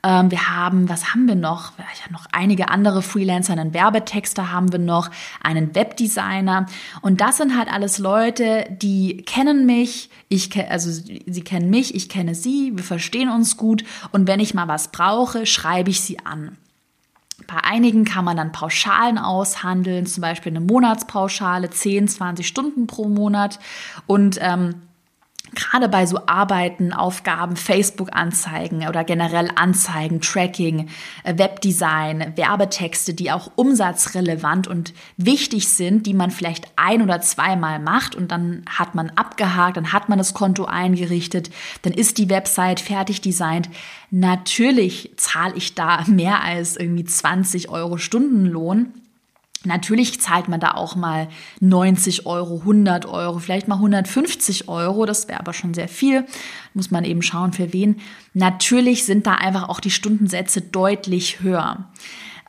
Ähm, 0.04 0.30
wir 0.30 0.50
haben, 0.50 0.88
was 0.90 1.12
haben 1.14 1.26
wir 1.26 1.34
noch? 1.34 1.72
Ja, 1.78 2.12
noch 2.12 2.26
einige 2.30 2.68
andere 2.68 3.00
Freelancer, 3.00 3.54
einen 3.54 3.72
Werbetexter 3.72 4.52
haben 4.52 4.70
wir 4.70 4.78
noch, 4.78 5.10
einen 5.42 5.74
Webdesigner. 5.74 6.66
Und 7.00 7.22
das 7.22 7.38
sind 7.38 7.56
halt 7.56 7.72
alles 7.72 7.98
Leute, 7.98 8.66
die 8.70 9.22
kennen 9.22 9.64
mich, 9.64 10.10
ich 10.28 10.50
also 10.70 10.90
sie 10.90 11.42
kennen 11.42 11.70
mich, 11.70 11.94
ich 11.94 12.10
kenne 12.10 12.34
sie, 12.34 12.72
wir 12.74 12.84
verstehen 12.84 13.30
uns 13.30 13.56
gut. 13.56 13.84
Und 14.12 14.28
wenn 14.28 14.40
ich 14.40 14.52
mal 14.52 14.68
was 14.68 14.88
brauche, 14.88 15.46
schreibe 15.46 15.88
ich 15.88 16.02
sie 16.02 16.18
an. 16.24 16.58
Bei 17.46 17.64
einigen 17.64 18.04
kann 18.04 18.24
man 18.24 18.36
dann 18.36 18.52
Pauschalen 18.52 19.18
aushandeln, 19.18 20.06
zum 20.06 20.20
Beispiel 20.20 20.52
eine 20.52 20.60
Monatspauschale, 20.60 21.70
10, 21.70 22.08
20 22.08 22.46
Stunden 22.46 22.86
pro 22.86 23.08
Monat. 23.08 23.58
Und 24.06 24.38
ähm, 24.40 24.74
gerade 25.54 25.88
bei 25.88 26.06
so 26.06 26.20
Arbeiten, 26.26 26.92
Aufgaben, 26.92 27.56
Facebook-Anzeigen 27.56 28.86
oder 28.88 29.04
generell 29.04 29.50
Anzeigen, 29.54 30.20
Tracking, 30.20 30.88
äh, 31.24 31.38
Webdesign, 31.38 32.32
Werbetexte, 32.36 33.14
die 33.14 33.30
auch 33.30 33.50
umsatzrelevant 33.56 34.66
und 34.66 34.94
wichtig 35.16 35.68
sind, 35.68 36.06
die 36.06 36.14
man 36.14 36.30
vielleicht 36.30 36.66
ein 36.76 37.02
oder 37.02 37.20
zweimal 37.20 37.78
macht 37.78 38.14
und 38.14 38.30
dann 38.30 38.64
hat 38.66 38.94
man 38.94 39.10
abgehakt, 39.10 39.76
dann 39.76 39.92
hat 39.92 40.08
man 40.08 40.18
das 40.18 40.34
Konto 40.34 40.64
eingerichtet, 40.64 41.50
dann 41.82 41.92
ist 41.92 42.18
die 42.18 42.30
Website 42.30 42.80
fertig 42.80 43.20
designt. 43.20 43.68
Natürlich 44.10 45.12
zahle 45.16 45.54
ich 45.56 45.74
da 45.74 46.04
mehr 46.06 46.42
als 46.42 46.76
irgendwie 46.76 47.04
20 47.04 47.68
Euro 47.68 47.98
Stundenlohn 47.98 48.92
Natürlich 49.64 50.20
zahlt 50.20 50.48
man 50.48 50.60
da 50.60 50.72
auch 50.72 50.96
mal 50.96 51.28
90 51.60 52.26
Euro, 52.26 52.60
100 52.60 53.06
Euro, 53.06 53.38
vielleicht 53.38 53.68
mal 53.68 53.76
150 53.76 54.68
Euro. 54.68 55.06
Das 55.06 55.28
wäre 55.28 55.40
aber 55.40 55.52
schon 55.52 55.74
sehr 55.74 55.88
viel. 55.88 56.24
Muss 56.74 56.90
man 56.90 57.04
eben 57.04 57.22
schauen, 57.22 57.52
für 57.52 57.72
wen. 57.72 58.00
Natürlich 58.32 59.04
sind 59.04 59.26
da 59.26 59.34
einfach 59.34 59.68
auch 59.68 59.80
die 59.80 59.90
Stundensätze 59.90 60.60
deutlich 60.60 61.40
höher. 61.40 61.84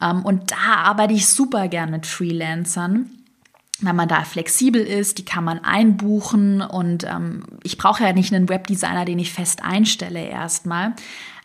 Ähm, 0.01 0.23
und 0.23 0.51
da 0.51 0.75
arbeite 0.83 1.13
ich 1.13 1.27
super 1.27 1.67
gern 1.67 1.91
mit 1.91 2.05
Freelancern 2.05 3.09
weil 3.81 3.93
man 3.93 4.07
da 4.07 4.23
flexibel 4.23 4.81
ist, 4.81 5.17
die 5.17 5.25
kann 5.25 5.43
man 5.43 5.59
einbuchen 5.59 6.61
und 6.61 7.03
ähm, 7.03 7.43
ich 7.63 7.77
brauche 7.77 8.03
ja 8.03 8.13
nicht 8.13 8.33
einen 8.33 8.47
Webdesigner, 8.47 9.05
den 9.05 9.19
ich 9.19 9.33
fest 9.33 9.63
einstelle 9.63 10.25
erstmal. 10.25 10.93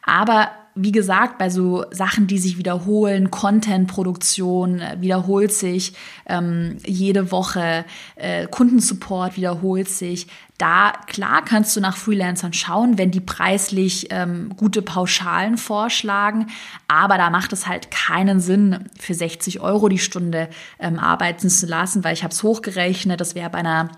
Aber 0.05 0.51
wie 0.75 0.93
gesagt, 0.93 1.39
bei 1.39 1.51
so 1.51 1.85
Sachen, 1.91 2.27
die 2.27 2.39
sich 2.39 2.57
wiederholen, 2.57 3.31
Content-Produktion 3.31 4.81
äh, 4.81 4.97
wiederholt 5.01 5.53
sich 5.53 5.95
ähm, 6.27 6.77
jede 6.87 7.33
Woche, 7.33 7.85
äh, 8.17 8.47
Kundensupport 8.47 9.37
wiederholt 9.37 9.89
sich. 9.89 10.29
Da, 10.59 10.93
klar, 11.07 11.43
kannst 11.45 11.75
du 11.77 11.81
nach 11.81 11.97
Freelancern 11.97 12.53
schauen, 12.53 12.99
wenn 12.99 13.11
die 13.11 13.21
preislich 13.21 14.09
ähm, 14.11 14.53
gute 14.57 14.83
Pauschalen 14.83 15.57
vorschlagen, 15.57 16.49
aber 16.87 17.17
da 17.17 17.31
macht 17.31 17.53
es 17.53 17.67
halt 17.67 17.91
keinen 17.91 18.41
Sinn, 18.41 18.85
für 18.99 19.15
60 19.15 19.61
Euro 19.61 19.89
die 19.89 19.99
Stunde 19.99 20.49
ähm, 20.79 20.99
arbeiten 20.99 21.49
zu 21.49 21.67
lassen, 21.67 22.05
weil 22.05 22.13
ich 22.13 22.23
habe 22.23 22.33
es 22.33 22.43
hochgerechnet, 22.43 23.21
das 23.21 23.35
wäre 23.35 23.51
bei 23.51 23.59
einer 23.59 23.91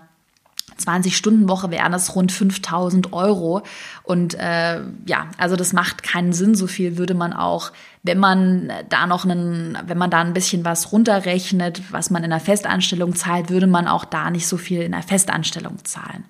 20-Stunden-Woche 0.79 1.71
wären 1.71 1.91
das 1.91 2.15
rund 2.15 2.31
5000 2.31 3.13
Euro. 3.13 3.63
Und 4.03 4.33
äh, 4.35 4.81
ja, 5.05 5.27
also 5.37 5.55
das 5.55 5.73
macht 5.73 6.03
keinen 6.03 6.33
Sinn. 6.33 6.55
So 6.55 6.67
viel 6.67 6.97
würde 6.97 7.13
man 7.13 7.33
auch, 7.33 7.71
wenn 8.03 8.19
man 8.19 8.71
da 8.89 9.07
noch 9.07 9.25
einen, 9.25 9.77
wenn 9.85 9.97
man 9.97 10.09
da 10.09 10.21
ein 10.21 10.33
bisschen 10.33 10.65
was 10.65 10.91
runterrechnet, 10.91 11.81
was 11.91 12.09
man 12.09 12.23
in 12.23 12.29
der 12.29 12.39
Festanstellung 12.39 13.15
zahlt, 13.15 13.49
würde 13.49 13.67
man 13.67 13.87
auch 13.87 14.05
da 14.05 14.29
nicht 14.29 14.47
so 14.47 14.57
viel 14.57 14.81
in 14.81 14.91
der 14.91 15.03
Festanstellung 15.03 15.83
zahlen. 15.83 16.25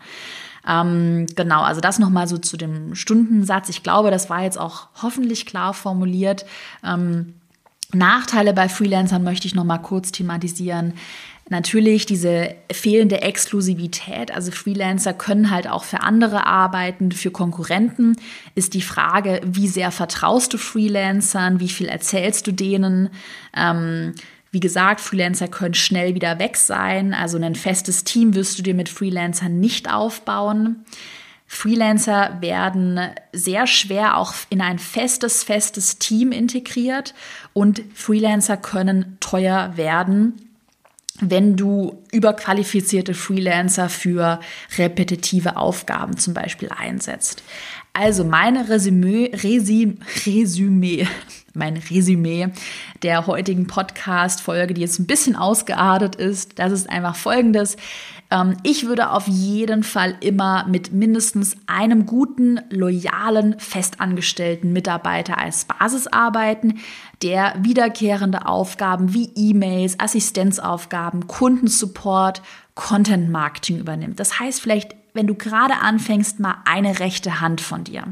Ähm, 0.67 1.25
genau, 1.35 1.61
also 1.61 1.81
das 1.81 1.99
nochmal 1.99 2.27
so 2.27 2.37
zu 2.37 2.57
dem 2.57 2.95
Stundensatz. 2.95 3.69
Ich 3.69 3.83
glaube, 3.83 4.11
das 4.11 4.29
war 4.29 4.43
jetzt 4.43 4.59
auch 4.59 4.87
hoffentlich 5.01 5.45
klar 5.45 5.73
formuliert. 5.73 6.45
Ähm, 6.83 7.33
Nachteile 7.93 8.53
bei 8.53 8.69
Freelancern 8.69 9.23
möchte 9.23 9.47
ich 9.47 9.55
nochmal 9.55 9.81
kurz 9.81 10.11
thematisieren. 10.11 10.93
Natürlich 11.49 12.05
diese 12.05 12.55
fehlende 12.71 13.21
Exklusivität, 13.21 14.31
also 14.31 14.51
Freelancer 14.51 15.13
können 15.13 15.51
halt 15.51 15.67
auch 15.67 15.83
für 15.83 16.01
andere 16.01 16.45
arbeiten, 16.45 17.11
für 17.11 17.31
Konkurrenten, 17.31 18.15
ist 18.55 18.73
die 18.73 18.81
Frage, 18.81 19.41
wie 19.43 19.67
sehr 19.67 19.91
vertraust 19.91 20.53
du 20.53 20.57
Freelancern, 20.57 21.59
wie 21.59 21.67
viel 21.67 21.87
erzählst 21.87 22.47
du 22.47 22.53
denen. 22.53 23.09
Ähm, 23.55 24.13
wie 24.51 24.61
gesagt, 24.61 25.01
Freelancer 25.01 25.49
können 25.49 25.73
schnell 25.73 26.15
wieder 26.15 26.39
weg 26.39 26.55
sein, 26.55 27.13
also 27.13 27.37
ein 27.37 27.55
festes 27.55 28.05
Team 28.05 28.35
wirst 28.35 28.57
du 28.57 28.63
dir 28.63 28.73
mit 28.73 28.87
Freelancern 28.87 29.59
nicht 29.59 29.91
aufbauen. 29.91 30.85
Freelancer 31.45 32.37
werden 32.39 33.01
sehr 33.33 33.67
schwer 33.67 34.17
auch 34.17 34.33
in 34.49 34.61
ein 34.61 34.79
festes, 34.79 35.43
festes 35.43 35.99
Team 35.99 36.31
integriert 36.31 37.13
und 37.51 37.81
Freelancer 37.93 38.55
können 38.55 39.17
teuer 39.19 39.73
werden 39.75 40.52
wenn 41.19 41.55
du 41.55 42.03
überqualifizierte 42.11 43.13
Freelancer 43.13 43.87
für 43.89 44.39
repetitive 44.77 45.57
Aufgaben 45.57 46.17
zum 46.17 46.33
Beispiel 46.33 46.69
einsetzt. 46.69 47.43
Also 47.93 48.23
meine 48.23 48.69
Resümee, 48.69 49.31
Resümee, 49.33 49.97
Resümee 50.25 51.07
mein 51.53 51.77
Resümee 51.77 52.49
der 53.03 53.27
heutigen 53.27 53.67
Podcast-Folge, 53.67 54.73
die 54.73 54.81
jetzt 54.81 54.99
ein 54.99 55.05
bisschen 55.05 55.35
ausgeartet 55.35 56.15
ist, 56.15 56.57
das 56.57 56.71
ist 56.71 56.89
einfach 56.89 57.15
folgendes. 57.15 57.77
Ähm, 58.33 58.57
ich 58.63 58.87
würde 58.87 59.11
auf 59.11 59.27
jeden 59.27 59.83
Fall 59.83 60.15
immer 60.19 60.65
mit 60.67 60.91
mindestens 60.91 61.55
einem 61.67 62.05
guten, 62.05 62.59
loyalen, 62.69 63.59
festangestellten 63.59 64.73
Mitarbeiter 64.73 65.37
als 65.37 65.65
Basis 65.65 66.07
arbeiten, 66.07 66.79
der 67.21 67.53
wiederkehrende 67.59 68.47
Aufgaben 68.47 69.13
wie 69.13 69.29
E-Mails, 69.35 69.99
Assistenzaufgaben, 69.99 71.27
Kundensupport, 71.27 72.41
Content 72.73 73.29
Marketing 73.29 73.79
übernimmt. 73.79 74.19
Das 74.19 74.39
heißt 74.39 74.59
vielleicht, 74.59 74.95
wenn 75.13 75.27
du 75.27 75.35
gerade 75.35 75.75
anfängst, 75.75 76.39
mal 76.39 76.55
eine 76.65 76.99
rechte 76.99 77.39
Hand 77.39 77.61
von 77.61 77.83
dir. 77.83 78.05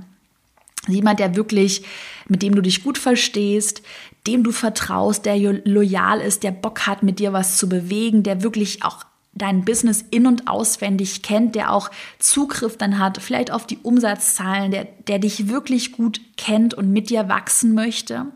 Jemand, 0.88 1.20
der 1.20 1.36
wirklich, 1.36 1.84
mit 2.28 2.44
dem 2.44 2.54
du 2.54 2.62
dich 2.62 2.84
gut 2.84 3.00
verstehst, 3.00 3.82
dem 4.28 4.44
du 4.44 4.52
vertraust, 4.52 5.26
der 5.26 5.38
loyal 5.38 6.20
ist, 6.20 6.44
der 6.44 6.52
Bock 6.52 6.86
hat, 6.86 7.02
mit 7.02 7.18
dir 7.18 7.34
was 7.34 7.58
zu 7.58 7.68
bewegen, 7.68 8.22
der 8.24 8.44
wirklich 8.44 8.84
auch 8.84 9.04
dein 9.34 9.64
Business 9.64 10.04
in- 10.12 10.28
und 10.28 10.48
auswendig 10.48 11.22
kennt, 11.22 11.56
der 11.56 11.72
auch 11.72 11.90
Zugriff 12.20 12.78
dann 12.78 13.00
hat, 13.00 13.22
vielleicht 13.22 13.52
auf 13.52 13.66
die 13.66 13.78
Umsatzzahlen, 13.78 14.72
der, 14.72 14.86
der 15.08 15.20
dich 15.20 15.48
wirklich 15.48 15.94
gut 15.94 16.20
kennt 16.38 16.74
und 16.74 16.92
mit 16.92 17.10
dir 17.10 17.30
wachsen 17.30 17.74
möchte. 17.74 18.28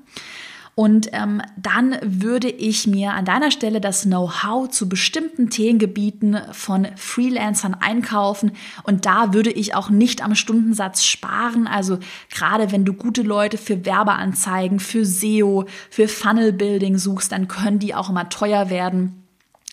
Und 0.78 1.10
ähm, 1.14 1.42
dann 1.56 1.98
würde 2.04 2.50
ich 2.50 2.86
mir 2.86 3.14
an 3.14 3.24
deiner 3.24 3.50
Stelle 3.50 3.80
das 3.80 4.04
Know-how 4.04 4.70
zu 4.70 4.90
bestimmten 4.90 5.50
Themengebieten 5.50 6.38
von 6.52 6.88
Freelancern 6.98 7.76
einkaufen. 7.76 8.52
Und 8.84 9.06
da 9.06 9.34
würde 9.34 9.52
ich 9.52 9.74
auch 9.74 9.90
nicht 9.90 10.22
am 10.22 10.36
Stundensatz 10.36 11.06
sparen. 11.06 11.66
Also 11.68 12.00
gerade 12.30 12.74
wenn 12.74 12.84
du 12.84 12.92
gute 12.92 13.22
Leute 13.22 13.58
für 13.58 13.86
Werbeanzeigen, 13.86 14.82
für 14.82 15.06
SEO, 15.06 15.64
für 15.90 16.10
Funnel 16.10 16.52
Building 16.52 16.98
suchst, 16.98 17.32
dann 17.32 17.48
können 17.48 17.80
die 17.80 17.96
auch 17.96 18.10
immer 18.10 18.28
teuer 18.28 18.70
werden. 18.70 19.25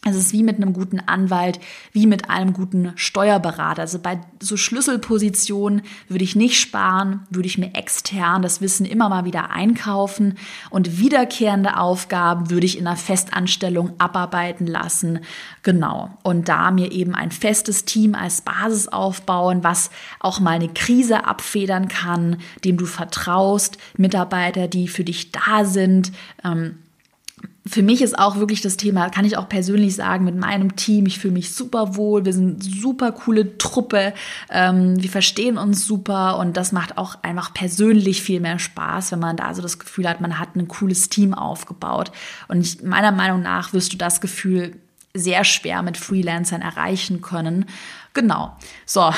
Es 0.04 0.16
ist 0.16 0.32
wie 0.32 0.42
mit 0.42 0.56
einem 0.56 0.72
guten 0.72 0.98
Anwalt, 0.98 1.60
wie 1.92 2.08
mit 2.08 2.28
einem 2.28 2.54
guten 2.54 2.92
Steuerberater. 2.96 3.82
Also 3.82 4.00
bei 4.00 4.20
so 4.40 4.56
Schlüsselpositionen 4.56 5.82
würde 6.08 6.24
ich 6.24 6.34
nicht 6.34 6.58
sparen, 6.58 7.20
würde 7.30 7.46
ich 7.46 7.56
mir 7.56 7.76
extern 7.76 8.42
das 8.42 8.60
Wissen 8.60 8.84
immer 8.84 9.08
mal 9.08 9.24
wieder 9.24 9.52
einkaufen 9.52 10.38
und 10.70 10.98
wiederkehrende 10.98 11.76
Aufgaben 11.76 12.50
würde 12.50 12.66
ich 12.66 12.78
in 12.78 12.88
einer 12.88 12.96
Festanstellung 12.96 13.92
abarbeiten 13.98 14.66
lassen. 14.66 15.20
Genau. 15.62 16.10
Und 16.24 16.48
da 16.48 16.72
mir 16.72 16.90
eben 16.90 17.14
ein 17.14 17.30
festes 17.30 17.84
Team 17.84 18.16
als 18.16 18.40
Basis 18.40 18.88
aufbauen, 18.88 19.62
was 19.62 19.92
auch 20.18 20.40
mal 20.40 20.56
eine 20.56 20.68
Krise 20.68 21.26
abfedern 21.26 21.86
kann, 21.86 22.38
dem 22.64 22.76
du 22.76 22.86
vertraust, 22.86 23.78
Mitarbeiter, 23.96 24.66
die 24.66 24.88
für 24.88 25.04
dich 25.04 25.30
da 25.30 25.64
sind. 25.64 26.10
Ähm, 26.42 26.78
für 27.64 27.82
mich 27.82 28.02
ist 28.02 28.18
auch 28.18 28.36
wirklich 28.36 28.60
das 28.60 28.76
Thema, 28.76 29.08
kann 29.08 29.24
ich 29.24 29.36
auch 29.36 29.48
persönlich 29.48 29.94
sagen, 29.94 30.24
mit 30.24 30.36
meinem 30.36 30.74
Team, 30.74 31.06
ich 31.06 31.20
fühle 31.20 31.34
mich 31.34 31.54
super 31.54 31.94
wohl, 31.96 32.24
wir 32.24 32.32
sind 32.32 32.62
super 32.62 33.12
coole 33.12 33.56
Truppe, 33.56 34.14
ähm, 34.50 35.00
wir 35.00 35.10
verstehen 35.10 35.58
uns 35.58 35.86
super 35.86 36.38
und 36.38 36.56
das 36.56 36.72
macht 36.72 36.98
auch 36.98 37.22
einfach 37.22 37.54
persönlich 37.54 38.20
viel 38.22 38.40
mehr 38.40 38.58
Spaß, 38.58 39.12
wenn 39.12 39.20
man 39.20 39.36
da 39.36 39.54
so 39.54 39.62
das 39.62 39.78
Gefühl 39.78 40.08
hat, 40.08 40.20
man 40.20 40.40
hat 40.40 40.56
ein 40.56 40.66
cooles 40.66 41.08
Team 41.08 41.34
aufgebaut. 41.34 42.10
Und 42.48 42.62
ich, 42.62 42.82
meiner 42.82 43.12
Meinung 43.12 43.42
nach 43.42 43.72
wirst 43.72 43.92
du 43.92 43.96
das 43.96 44.20
Gefühl 44.20 44.74
sehr 45.14 45.44
schwer 45.44 45.82
mit 45.82 45.96
Freelancern 45.96 46.62
erreichen 46.62 47.20
können. 47.20 47.66
Genau. 48.14 48.54
So. 48.84 49.10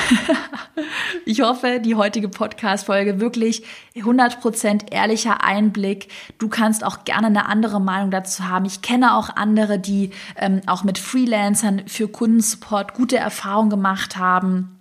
ich 1.27 1.41
hoffe, 1.41 1.81
die 1.85 1.97
heutige 1.97 2.29
Podcast-Folge 2.29 3.21
wirklich 3.21 3.65
100% 3.97 4.93
ehrlicher 4.93 5.43
Einblick. 5.43 6.09
Du 6.39 6.49
kannst 6.49 6.85
auch 6.85 7.05
gerne 7.05 7.27
eine 7.27 7.47
andere 7.47 7.81
Meinung 7.81 8.13
dazu 8.13 8.49
haben. 8.49 8.65
Ich 8.67 8.83
kenne 8.83 9.17
auch 9.17 9.31
andere, 9.35 9.81
die 9.81 10.11
ähm, 10.37 10.61
auch 10.67 10.85
mit 10.85 10.99
Freelancern 10.99 11.83
für 11.89 12.07
Kundensupport 12.07 12.95
gute 12.95 13.17
Erfahrungen 13.17 13.71
gemacht 13.71 14.17
haben. 14.17 14.79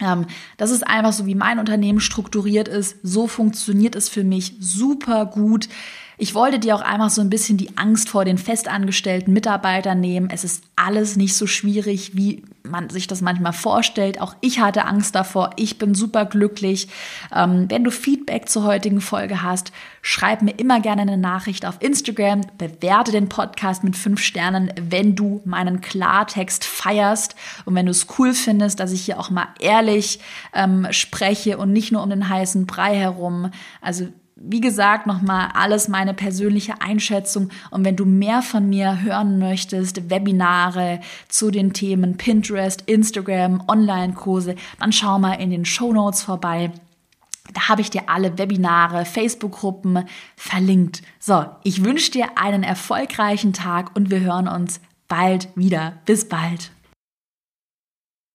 Ähm, 0.00 0.26
das 0.58 0.70
ist 0.70 0.86
einfach 0.86 1.12
so, 1.12 1.24
wie 1.24 1.34
mein 1.34 1.58
Unternehmen 1.58 2.00
strukturiert 2.00 2.68
ist. 2.68 2.98
So 3.02 3.26
funktioniert 3.26 3.96
es 3.96 4.10
für 4.10 4.24
mich 4.24 4.56
super 4.60 5.24
gut 5.24 5.68
Ich 6.16 6.34
wollte 6.34 6.58
dir 6.58 6.76
auch 6.76 6.80
einfach 6.80 7.10
so 7.10 7.20
ein 7.20 7.30
bisschen 7.30 7.56
die 7.56 7.76
Angst 7.76 8.08
vor 8.08 8.24
den 8.24 8.38
festangestellten 8.38 9.32
Mitarbeitern 9.32 9.98
nehmen. 9.98 10.30
Es 10.30 10.44
ist 10.44 10.62
alles 10.76 11.16
nicht 11.16 11.36
so 11.36 11.46
schwierig, 11.46 12.16
wie 12.16 12.44
man 12.62 12.88
sich 12.88 13.06
das 13.06 13.20
manchmal 13.20 13.52
vorstellt. 13.52 14.20
Auch 14.20 14.36
ich 14.40 14.60
hatte 14.60 14.86
Angst 14.86 15.14
davor. 15.14 15.50
Ich 15.56 15.78
bin 15.78 15.94
super 15.94 16.24
glücklich. 16.24 16.88
Ähm, 17.34 17.66
wenn 17.68 17.84
du 17.84 17.90
Feedback 17.90 18.48
zur 18.48 18.64
heutigen 18.64 19.00
Folge 19.00 19.42
hast, 19.42 19.72
schreib 20.02 20.42
mir 20.42 20.52
immer 20.52 20.80
gerne 20.80 21.02
eine 21.02 21.18
Nachricht 21.18 21.66
auf 21.66 21.76
Instagram. 21.80 22.42
Bewerte 22.58 23.12
den 23.12 23.28
Podcast 23.28 23.84
mit 23.84 23.96
fünf 23.96 24.22
Sternen, 24.22 24.72
wenn 24.80 25.16
du 25.16 25.42
meinen 25.44 25.80
Klartext 25.80 26.64
feierst 26.64 27.34
und 27.64 27.74
wenn 27.74 27.86
du 27.86 27.90
es 27.90 28.06
cool 28.18 28.34
findest, 28.34 28.80
dass 28.80 28.92
ich 28.92 29.04
hier 29.04 29.18
auch 29.18 29.30
mal 29.30 29.48
ehrlich 29.60 30.20
ähm, 30.54 30.86
spreche 30.90 31.58
und 31.58 31.72
nicht 31.72 31.92
nur 31.92 32.02
um 32.02 32.10
den 32.10 32.28
heißen 32.28 32.66
Brei 32.66 32.94
herum. 32.96 33.50
Also 33.80 34.08
wie 34.46 34.60
gesagt, 34.60 35.06
nochmal 35.06 35.48
alles 35.54 35.88
meine 35.88 36.14
persönliche 36.14 36.80
Einschätzung. 36.80 37.50
Und 37.70 37.84
wenn 37.84 37.96
du 37.96 38.04
mehr 38.04 38.42
von 38.42 38.68
mir 38.68 39.02
hören 39.02 39.38
möchtest, 39.38 40.10
Webinare 40.10 41.00
zu 41.28 41.50
den 41.50 41.72
Themen 41.72 42.16
Pinterest, 42.16 42.82
Instagram, 42.82 43.62
Online-Kurse, 43.68 44.56
dann 44.78 44.92
schau 44.92 45.18
mal 45.18 45.34
in 45.34 45.50
den 45.50 45.64
Show 45.64 45.92
Notes 45.92 46.22
vorbei. 46.22 46.70
Da 47.52 47.68
habe 47.68 47.82
ich 47.82 47.90
dir 47.90 48.08
alle 48.08 48.38
Webinare, 48.38 49.04
Facebook-Gruppen 49.04 50.04
verlinkt. 50.36 51.02
So, 51.18 51.44
ich 51.62 51.84
wünsche 51.84 52.10
dir 52.10 52.38
einen 52.38 52.62
erfolgreichen 52.62 53.52
Tag 53.52 53.94
und 53.94 54.10
wir 54.10 54.20
hören 54.20 54.48
uns 54.48 54.80
bald 55.08 55.48
wieder. 55.54 55.94
Bis 56.06 56.28
bald. 56.28 56.73